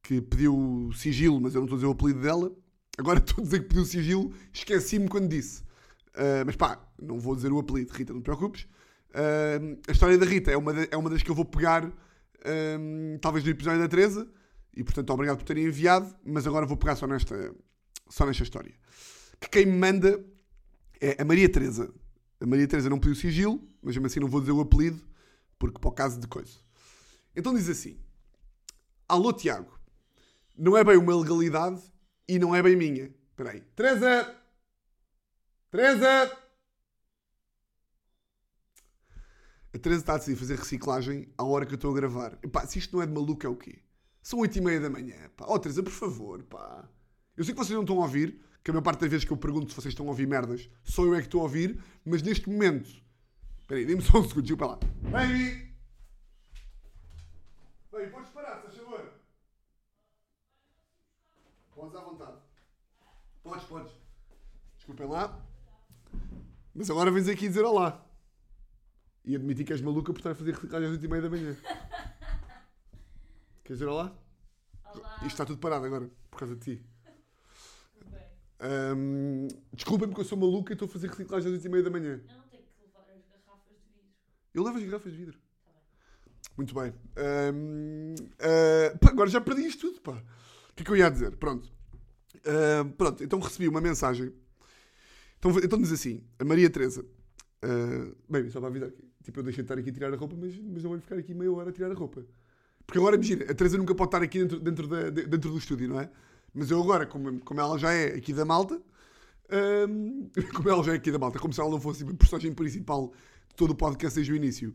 [0.03, 2.53] que pediu sigilo, mas eu não estou a dizer o apelido dela.
[2.97, 5.63] Agora estou a dizer que pediu sigilo, esqueci-me quando disse.
[6.15, 8.67] Uh, mas pá, não vou dizer o apelido, Rita, não te preocupes.
[9.89, 11.91] A história da Rita é uma, de, é uma das que eu vou pegar
[12.79, 14.29] um, talvez no episódio da Teresa,
[14.75, 17.55] e portanto obrigado por terem enviado, mas agora vou pegar só nesta,
[18.09, 18.75] só nesta história.
[19.41, 20.25] Que quem me manda
[21.01, 21.93] é a Maria Teresa.
[22.41, 25.01] A Maria Teresa não pediu sigilo, mas mesmo assim não vou dizer o apelido,
[25.59, 26.59] porque o caso de coisa.
[27.35, 27.99] Então diz assim:
[29.09, 29.79] Alô Tiago,
[30.57, 31.81] não é bem uma legalidade
[32.29, 33.11] e não é bem minha.
[33.31, 33.61] Espera aí.
[33.75, 34.35] Teresa!
[35.71, 36.46] Teresa!
[39.77, 42.39] A Teresa está a decidir fazer reciclagem à hora que eu estou a gravar.
[42.43, 43.79] Epá, se isto não é de maluco, é o quê?
[44.23, 45.29] São 8 e meia da manhã.
[45.37, 45.45] Pá.
[45.47, 46.89] Oh, Teresa, por favor, pá.
[47.37, 49.33] Eu sei que vocês não estão a ouvir, que a maior parte das vezes que
[49.35, 51.79] eu pergunto se vocês estão a ouvir merdas, só eu é que estou a ouvir,
[52.07, 52.89] mas neste momento.
[53.61, 54.79] Espera aí, dê-me só um segundo, desculpa lá.
[55.11, 55.75] Baby!
[57.93, 59.13] Baby, podes parar, se favor.
[61.75, 62.39] Podes à vontade.
[63.43, 63.93] Podes, podes.
[64.79, 65.39] Desculpem lá.
[66.75, 68.06] Mas agora vens aqui dizer olá.
[69.27, 71.29] E admitir que és maluca por estar a fazer reciclagem às 8 e meia da
[71.29, 71.57] manhã.
[73.65, 74.17] Queres dizer olá?
[74.95, 75.17] Olá.
[75.17, 76.87] Isto está tudo parado agora, por causa de ti.
[78.61, 81.83] Um, Desculpem-me que eu sou maluca e estou a fazer reciclagem às 8 e meia
[81.83, 82.21] da manhã.
[82.29, 84.15] Eu não tenho que levar as garrafas de vidro.
[84.55, 85.39] Eu levo as garrafas de vidro.
[85.65, 86.47] Tá bem.
[86.57, 86.95] Muito bem.
[87.53, 90.23] Um, uh, pá, agora já perdi isto tudo, pá.
[90.71, 91.37] O que é que eu ia dizer?
[91.37, 91.69] Pronto.
[92.37, 94.33] Uh, pronto, então recebi uma mensagem.
[95.41, 97.05] Então, então diz assim, a Maria Teresa.
[97.65, 99.16] Uh, bem, só para avisar aqui.
[99.27, 101.17] Tipo, eu deixei de estar aqui a tirar a roupa, mas, mas não vou ficar
[101.17, 102.25] aqui meia hora a tirar a roupa.
[102.87, 105.89] Porque agora, imagina, a Teresa nunca pode estar aqui dentro, dentro, da, dentro do estúdio,
[105.89, 106.09] não é?
[106.55, 108.81] Mas eu agora, como, como ela já é aqui da malta,
[109.89, 112.53] um, como ela já é aqui da malta, como se ela não fosse a personagem
[112.53, 113.13] principal
[113.49, 114.73] de todo o podcast desde o início,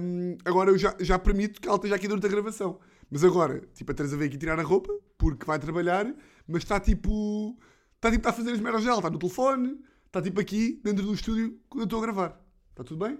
[0.00, 2.78] um, agora eu já, já permito que ela esteja aqui durante a gravação.
[3.10, 6.06] Mas agora, tipo, a Teresa veio aqui tirar a roupa, porque vai trabalhar,
[6.46, 7.54] mas está tipo.
[7.96, 11.04] Está tipo, está a fazer as merdas dela, está no telefone, está tipo aqui, dentro
[11.04, 12.42] do estúdio, quando eu estou a gravar.
[12.70, 13.18] Está tudo bem?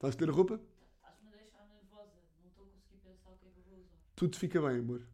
[0.00, 0.58] Estás a ter a roupa?
[0.96, 2.14] Estás-me a deixar nervosa.
[2.42, 3.98] Não estou a conseguir pensar o que é que eu vou usar.
[4.16, 5.06] Tudo fica bem, amor.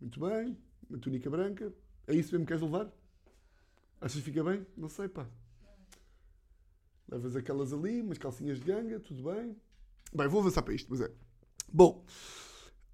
[0.00, 0.56] Muito bem.
[0.88, 1.74] Uma túnica branca.
[2.06, 2.90] É isso mesmo que queres levar?
[4.00, 4.66] Achas que fica bem?
[4.78, 5.28] Não sei, pá.
[7.06, 9.54] Levas aquelas ali, umas calcinhas de ganga, tudo bem.
[10.14, 11.12] Bem, vou avançar para isto, mas é.
[11.70, 12.02] Bom,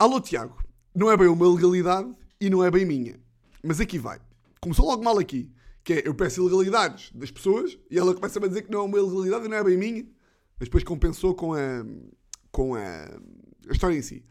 [0.01, 0.61] alô Tiago.
[0.93, 3.21] Não é bem uma legalidade e não é bem minha.
[3.63, 4.21] Mas aqui vai.
[4.61, 5.55] Começou logo mal aqui.
[5.87, 8.83] Que é, eu peço ilegalidades das pessoas e ela começa a dizer que não é
[8.83, 10.05] uma ilegalidade não é bem minha.
[10.59, 11.87] Mas depois compensou com a,
[12.51, 13.05] com a,
[13.69, 14.25] a história em si.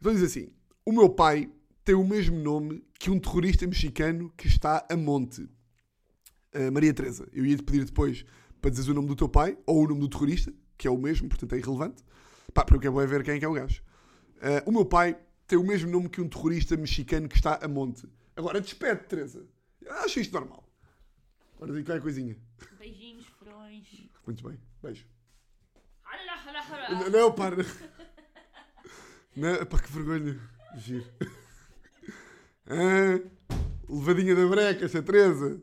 [0.00, 0.48] Então diz assim:
[0.84, 1.48] O meu pai
[1.84, 5.42] tem o mesmo nome que um terrorista mexicano que está a monte.
[6.52, 8.24] Uh, Maria Teresa, eu ia te pedir depois
[8.60, 10.98] para dizeres o nome do teu pai ou o nome do terrorista, que é o
[10.98, 12.02] mesmo, portanto é irrelevante.
[12.52, 13.80] Pá, porque eu quero ver quem é que é o gajo.
[14.38, 15.16] Uh, o meu pai
[15.46, 18.08] tem o mesmo nome que um terrorista mexicano que está a monte.
[18.34, 19.46] Agora despede, Teresa.
[20.04, 20.69] Acho isto normal.
[21.60, 22.34] Agora digo qualquer coisinha.
[22.78, 23.86] Beijinhos, furões.
[24.24, 24.58] Muito bem.
[24.82, 25.06] Beijo.
[26.02, 27.10] Hala!
[27.10, 27.56] Não, para.
[29.36, 30.40] Não, pá, que vergonha.
[30.78, 31.04] Giro.
[32.66, 33.20] Ah,
[33.90, 35.60] levadinha da breca, essa Teresa.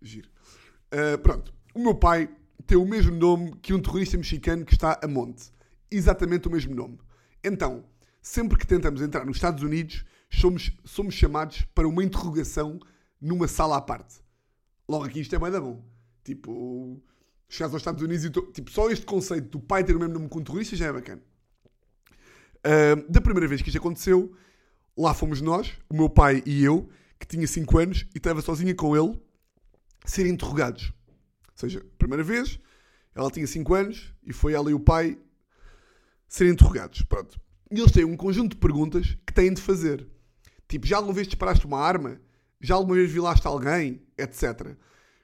[0.00, 0.30] Giro.
[0.92, 1.52] Ah, pronto.
[1.74, 2.32] O meu pai
[2.68, 5.52] tem o mesmo nome que um terrorista mexicano que está a monte.
[5.90, 7.00] Exatamente o mesmo nome.
[7.42, 7.84] Então,
[8.22, 12.78] sempre que tentamos entrar nos Estados Unidos, somos, somos chamados para uma interrogação
[13.24, 14.16] numa sala à parte.
[14.88, 15.82] Logo aqui isto é bem da bom.
[16.22, 17.02] Tipo,
[17.48, 20.14] chegares aos Estados Unidos e tu- tipo, só este conceito do pai ter o mesmo
[20.14, 21.22] nome que um terrorista já é bacana.
[22.62, 24.34] Ah, da primeira vez que isto aconteceu,
[24.96, 28.74] lá fomos nós, o meu pai e eu, que tinha 5 anos e estava sozinha
[28.74, 29.20] com ele,
[30.04, 30.92] ser interrogados.
[31.48, 32.58] Ou seja, primeira vez,
[33.14, 35.18] ela tinha 5 anos e foi ela e o pai
[36.28, 37.02] serem interrogados.
[37.02, 37.40] Pronto.
[37.70, 40.06] E eles têm um conjunto de perguntas que têm de fazer.
[40.68, 42.20] Tipo, já alguma vez disparaste uma arma?
[42.64, 44.02] Já alguma vez violaste alguém?
[44.16, 44.74] Etc.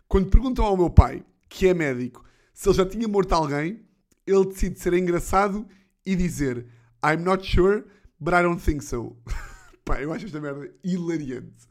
[0.06, 2.22] Quando perguntam ao meu pai, que é médico,
[2.52, 3.82] se ele já tinha morto alguém,
[4.26, 5.66] ele decide ser engraçado
[6.04, 6.66] e dizer
[7.02, 7.84] I'm not sure,
[8.18, 9.16] but I don't think so.
[9.86, 11.66] Pá, eu acho esta merda hilariante.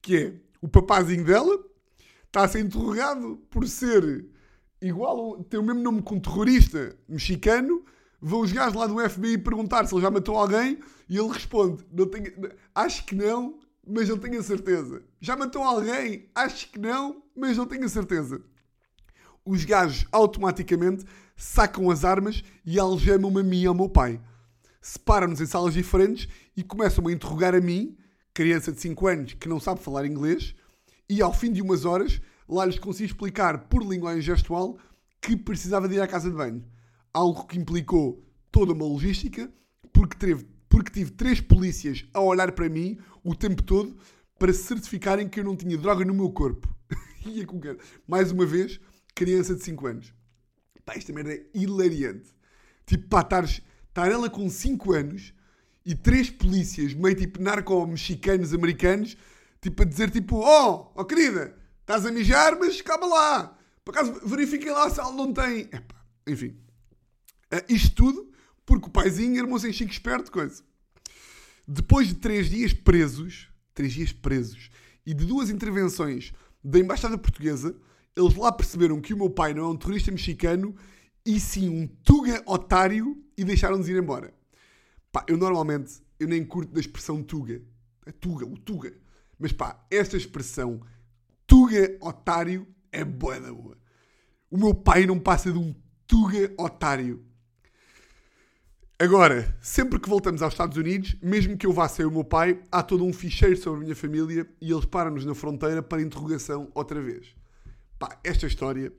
[0.00, 1.58] Que é, o papazinho dela
[2.26, 4.24] está a ser interrogado por ser
[4.80, 7.84] igual, ter o mesmo nome que um terrorista mexicano.
[8.20, 11.84] Vão os gajos lá do FBI perguntar se ele já matou alguém e ele responde:
[11.92, 12.32] não tenho,
[12.72, 13.58] Acho que não,
[13.88, 15.02] mas não tenho a certeza.
[15.20, 16.28] Já matou alguém?
[16.34, 18.42] Acho que não, mas não tenho a certeza.
[19.44, 24.20] Os gajos automaticamente sacam as armas e algemam-me a mim e ao meu pai.
[24.80, 27.96] Separam-nos em salas diferentes e começam a interrogar a mim,
[28.34, 30.54] criança de 5 anos que não sabe falar inglês,
[31.08, 34.78] e ao fim de umas horas lá lhes consegui explicar por linguagem gestual
[35.20, 36.64] que precisava de ir à casa de banho.
[37.12, 39.50] Algo que implicou toda uma logística,
[39.92, 40.46] porque, teve,
[40.88, 43.96] porque tive três polícias a olhar para mim o tempo todo
[44.38, 46.74] para certificarem que eu não tinha droga no meu corpo.
[47.62, 47.76] Cara.
[48.06, 48.80] Mais uma vez,
[49.14, 50.14] criança de 5 anos.
[50.86, 52.34] Pá, esta merda é hilariante.
[52.86, 55.34] Tipo, pá, estar ela com 5 anos
[55.84, 59.16] e três polícias, meio tipo narco-mexicanos, americanos,
[59.60, 63.58] tipo a dizer tipo, oh, oh querida, estás a mijar, mas calma lá.
[63.84, 65.62] Por acaso, verifiquem lá se ela não tem...
[65.72, 66.58] Epá, enfim.
[67.50, 68.32] Ah, isto tudo
[68.64, 70.62] porque o paizinho armou-se em chique esperto, coisa.
[71.70, 74.70] Depois de três dias presos, três dias presos,
[75.04, 76.32] e de duas intervenções
[76.64, 77.76] da Embaixada Portuguesa,
[78.16, 80.74] eles lá perceberam que o meu pai não é um terrorista mexicano
[81.26, 84.32] e sim um tuga otário e deixaram-nos ir embora.
[85.12, 87.60] Pá, eu normalmente, eu nem curto da expressão tuga.
[88.06, 88.94] É tuga, o tuga.
[89.38, 90.80] Mas pá, esta expressão
[91.46, 93.76] tuga otário é boa da boa.
[94.50, 95.74] O meu pai não passa de um
[96.06, 97.27] tuga otário.
[99.00, 102.60] Agora, sempre que voltamos aos Estados Unidos, mesmo que eu vá sem o meu pai,
[102.70, 106.68] há todo um ficheiro sobre a minha família e eles param-nos na fronteira para interrogação
[106.74, 107.28] outra vez.
[107.96, 108.92] Pá, esta história.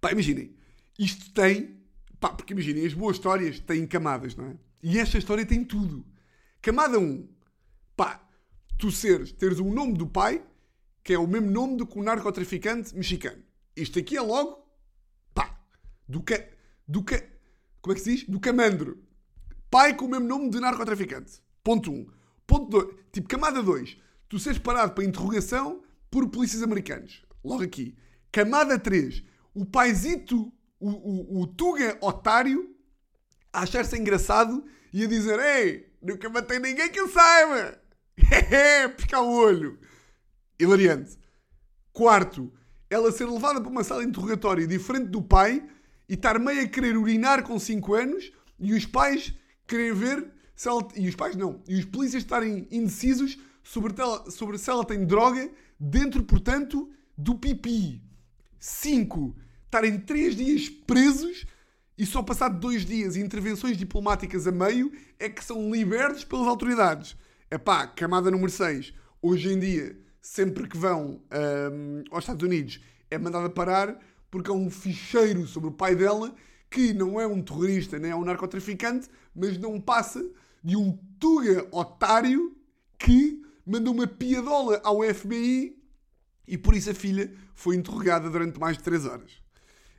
[0.00, 0.56] Pá, imaginem,
[0.98, 1.76] isto tem.
[2.18, 4.56] Pá, porque imaginem, as boas histórias têm camadas, não é?
[4.82, 6.02] E esta história tem tudo.
[6.62, 7.28] Camada 1.
[7.94, 8.26] Pá,
[8.78, 10.42] tu seres, teres o nome do pai,
[11.04, 13.42] que é o mesmo nome do que um narcotraficante mexicano.
[13.76, 14.66] Isto aqui é logo.
[15.34, 15.60] Pá,
[16.08, 16.48] do que.
[16.88, 17.35] Do que.
[17.86, 18.24] Como é que se diz?
[18.28, 19.00] Do camandro.
[19.70, 21.40] Pai com o mesmo nome de narcotraficante.
[21.62, 21.94] Ponto 1.
[21.94, 22.06] Um.
[22.44, 22.96] Ponto 2.
[23.12, 23.96] Tipo, camada 2.
[24.28, 27.24] Tu seres parado para interrogação por polícias americanos.
[27.44, 27.96] Logo aqui.
[28.32, 29.22] Camada 3.
[29.54, 32.74] O paizito, o, o, o Tuga otário,
[33.52, 37.80] a achar-se engraçado e a dizer: Ei, nunca matei ninguém que eu saiba.
[38.96, 39.78] Pescar o olho.
[40.58, 41.16] Hilariante.
[41.92, 42.52] Quarto,
[42.90, 45.64] ela ser levada para uma sala de interrogatório diferente do pai
[46.08, 49.34] e estar meio a querer urinar com 5 anos e os pais
[49.66, 50.86] querem ver se ela...
[50.94, 51.62] E os pais não.
[51.68, 53.94] E os polícias estarem indecisos sobre,
[54.30, 58.02] sobre se ela tem droga dentro, portanto, do pipi.
[58.58, 59.36] 5.
[59.64, 61.44] Estarem 3 dias presos
[61.98, 66.46] e só passado 2 dias e intervenções diplomáticas a meio é que são libertos pelas
[66.46, 67.16] autoridades.
[67.50, 68.92] Epá, camada número 6.
[69.20, 71.20] Hoje em dia, sempre que vão
[71.72, 72.80] hum, aos Estados Unidos,
[73.10, 73.98] é mandada parar
[74.30, 76.34] porque há um ficheiro sobre o pai dela
[76.70, 80.24] que não é um terrorista nem é um narcotraficante, mas não passa
[80.62, 82.56] de um tuga otário
[82.98, 85.76] que mandou uma piadola ao FBI
[86.46, 89.32] e por isso a filha foi interrogada durante mais de 3 horas.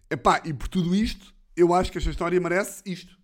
[0.10, 3.18] Epá, e por tudo isto, eu acho que esta história merece isto.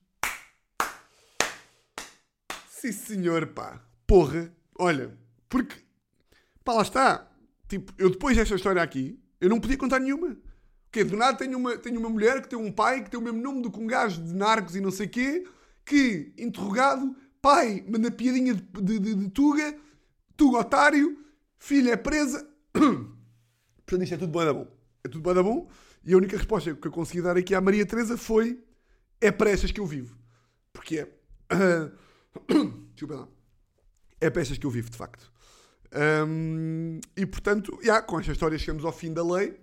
[2.68, 3.82] Sim senhor, pá.
[4.06, 4.54] Porra.
[4.78, 5.76] Olha, porque...
[6.64, 7.32] Pá, lá está.
[7.70, 10.36] Tipo, eu depois desta história aqui, eu não podia contar nenhuma.
[10.94, 13.24] Porque do nada tenho uma, tenho uma mulher que tem um pai que tem o
[13.24, 15.44] mesmo nome do que um gajo de narcos e não sei quê,
[15.84, 19.76] que, interrogado, pai, manda piadinha de, de, de, de tuga,
[20.38, 21.18] tuga otário,
[21.58, 22.48] filha é presa.
[22.74, 24.68] Portanto, isto é tudo bué da bom.
[25.04, 25.68] É tudo bué da bom.
[26.06, 28.64] E a única resposta que eu consegui dar aqui à Maria Teresa foi:
[29.20, 30.16] é para estas que eu vivo.
[30.72, 31.12] Porque é.
[32.94, 33.28] Desculpa lá.
[34.22, 35.34] É para estas que eu vivo, de facto.
[36.28, 39.62] Hum, e portanto, já, com esta história chegamos ao fim da lei.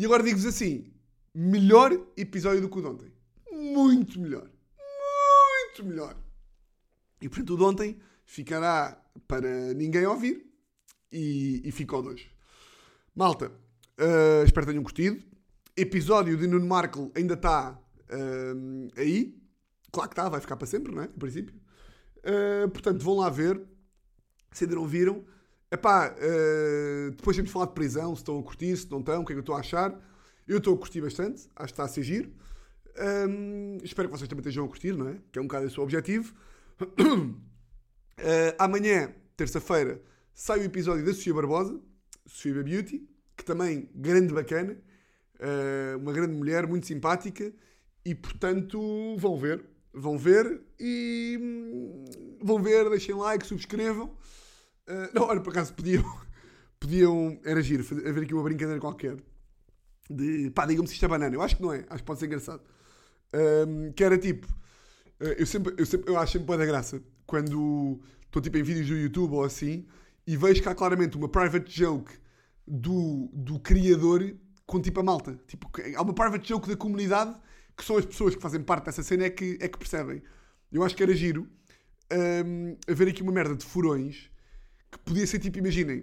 [0.00, 0.90] E agora digo-vos assim:
[1.34, 3.12] melhor episódio do que o de ontem.
[3.52, 4.50] Muito melhor.
[4.78, 6.16] Muito melhor.
[7.20, 8.98] E portanto, o de ontem ficará
[9.28, 10.50] para ninguém ouvir
[11.12, 12.26] e, e ao dois.
[13.14, 15.22] Malta, uh, espero que tenham curtido.
[15.76, 17.78] Episódio de Nuno Markle ainda está
[18.08, 19.38] uh, aí.
[19.92, 21.04] Claro que está, vai ficar para sempre, não é?
[21.04, 21.54] Em princípio.
[22.20, 23.60] Uh, portanto, vão lá ver.
[24.50, 25.26] Se ainda não viram.
[25.72, 29.22] Epá, uh, depois temos de falar de prisão, se estão a curtir, se não estão,
[29.22, 29.96] o que é que eu estou a achar.
[30.46, 32.32] Eu estou a curtir bastante, acho que está a ser giro.
[33.28, 35.16] Um, espero que vocês também estejam a curtir, não é?
[35.30, 36.34] Que é um bocado esse o objetivo.
[36.80, 37.36] Uh,
[38.58, 40.02] amanhã, terça-feira,
[40.34, 41.80] sai o episódio da Sofia Barbosa,
[42.26, 44.76] Sofia Beauty, que também grande bacana,
[45.36, 47.52] uh, uma grande mulher, muito simpática,
[48.04, 52.04] e portanto vão ver, vão ver e hum,
[52.42, 54.16] vão ver, deixem like, subscrevam.
[54.90, 56.04] Uh, não, olha, por acaso podiam,
[56.80, 59.16] podiam, era giro, fazer, haver aqui uma brincadeira qualquer.
[60.10, 61.32] De pá, digam-me se isto é banana.
[61.32, 62.62] Eu acho que não é, acho que pode ser engraçado.
[63.32, 64.48] Um, que era tipo,
[65.20, 68.62] uh, eu sempre, eu sempre, eu acho sempre boa da graça quando estou tipo em
[68.64, 69.86] vídeos do YouTube ou assim
[70.26, 72.12] e vejo há claramente uma private joke
[72.66, 74.34] do, do criador
[74.66, 75.38] com tipo a malta.
[75.46, 77.36] Tipo, há uma private joke da comunidade
[77.76, 80.22] que são as pessoas que fazem parte dessa cena é que, é que percebem.
[80.72, 81.48] Eu acho que era giro
[82.12, 84.29] um, haver aqui uma merda de furões
[84.90, 86.00] que podia ser tipo, imaginem,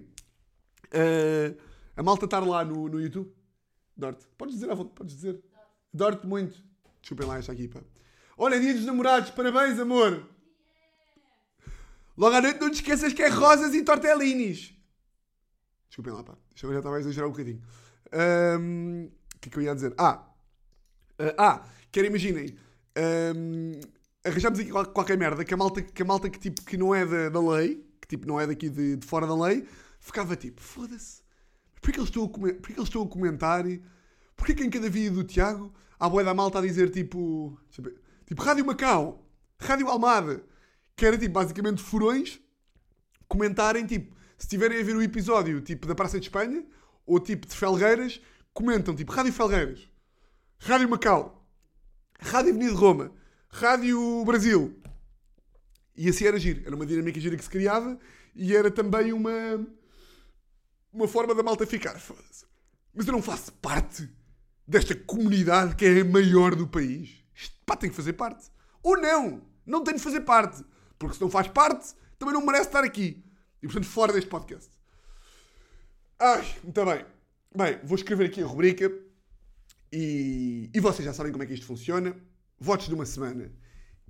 [0.87, 1.57] uh,
[1.95, 3.31] a malta estar lá no, no YouTube.
[3.95, 5.41] Dorte, podes dizer à volta, podes dizer.
[5.93, 6.63] Dorte muito.
[7.01, 7.81] Desculpem lá esta aqui, pá.
[8.37, 10.27] Olha, dia dos namorados, parabéns, amor.
[12.15, 14.73] Logo à noite não te esqueças que é rosas e tortellinis.
[15.87, 16.37] Desculpem lá, pá.
[16.53, 17.61] Isto já estava a exagerar um bocadinho.
[18.59, 19.93] Um, O que é que eu ia dizer?
[19.97, 20.27] Ah,
[21.19, 22.55] uh, ah, quero imaginem.
[23.35, 23.79] Um,
[24.23, 26.93] arranjamos aqui qual- qualquer merda que a malta que, a malta que, tipo, que não
[26.93, 29.67] é da, da lei, que tipo não é daqui de, de fora da lei,
[29.99, 31.21] ficava tipo, foda-se.
[31.75, 33.65] Porquê que eles estão a, porquê eles estão a comentar?
[34.35, 37.59] Porquê que em cada vídeo do Tiago há boia da malta a dizer tipo.
[37.77, 37.95] ver,
[38.25, 39.25] tipo Rádio Macau,
[39.59, 40.43] Rádio Almada,
[40.95, 42.39] que era tipo basicamente furões
[43.27, 46.65] comentarem tipo, se estiverem a ver o episódio tipo da Praça de Espanha
[47.05, 48.21] ou tipo de Felgueiras,
[48.53, 49.89] comentam tipo Rádio Felgueiras,
[50.59, 51.45] Rádio Macau,
[52.19, 53.11] Rádio Avenida de Roma,
[53.49, 54.86] Rádio Brasil.
[55.97, 56.61] E assim era giro.
[56.65, 57.99] Era uma dinâmica gira que se criava
[58.35, 59.65] e era também uma
[60.93, 62.01] uma forma da malta ficar.
[62.93, 64.09] Mas eu não faço parte
[64.67, 67.23] desta comunidade que é a maior do país.
[67.35, 68.49] Isto, pá, tem que fazer parte.
[68.81, 70.63] Ou não, não tem de fazer parte.
[70.97, 73.23] Porque se não faz parte, também não merece estar aqui.
[73.61, 74.69] E portanto, fora deste podcast.
[76.19, 77.05] Ai, muito bem.
[77.55, 78.91] Bem, vou escrever aqui a rubrica
[79.91, 82.15] e, e vocês já sabem como é que isto funciona.
[82.59, 83.51] Votos de uma semana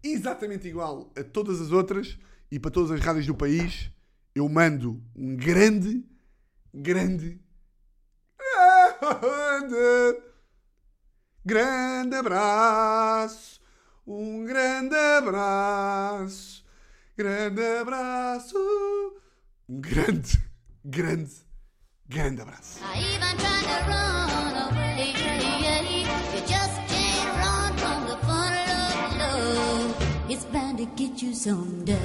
[0.04, 2.18] exatamente igual a todas as outras
[2.52, 3.92] e para todas as rádios do país.
[4.34, 6.06] Eu mando um grande,
[6.74, 7.40] grande,
[9.02, 10.22] grande,
[11.44, 13.60] grande abraço.
[14.06, 16.66] Um grande abraço.
[17.18, 18.56] Grande abraço.
[19.68, 20.40] Um grande,
[20.86, 21.42] grande,
[22.06, 22.80] grande abraço.
[30.96, 31.98] Get you someday.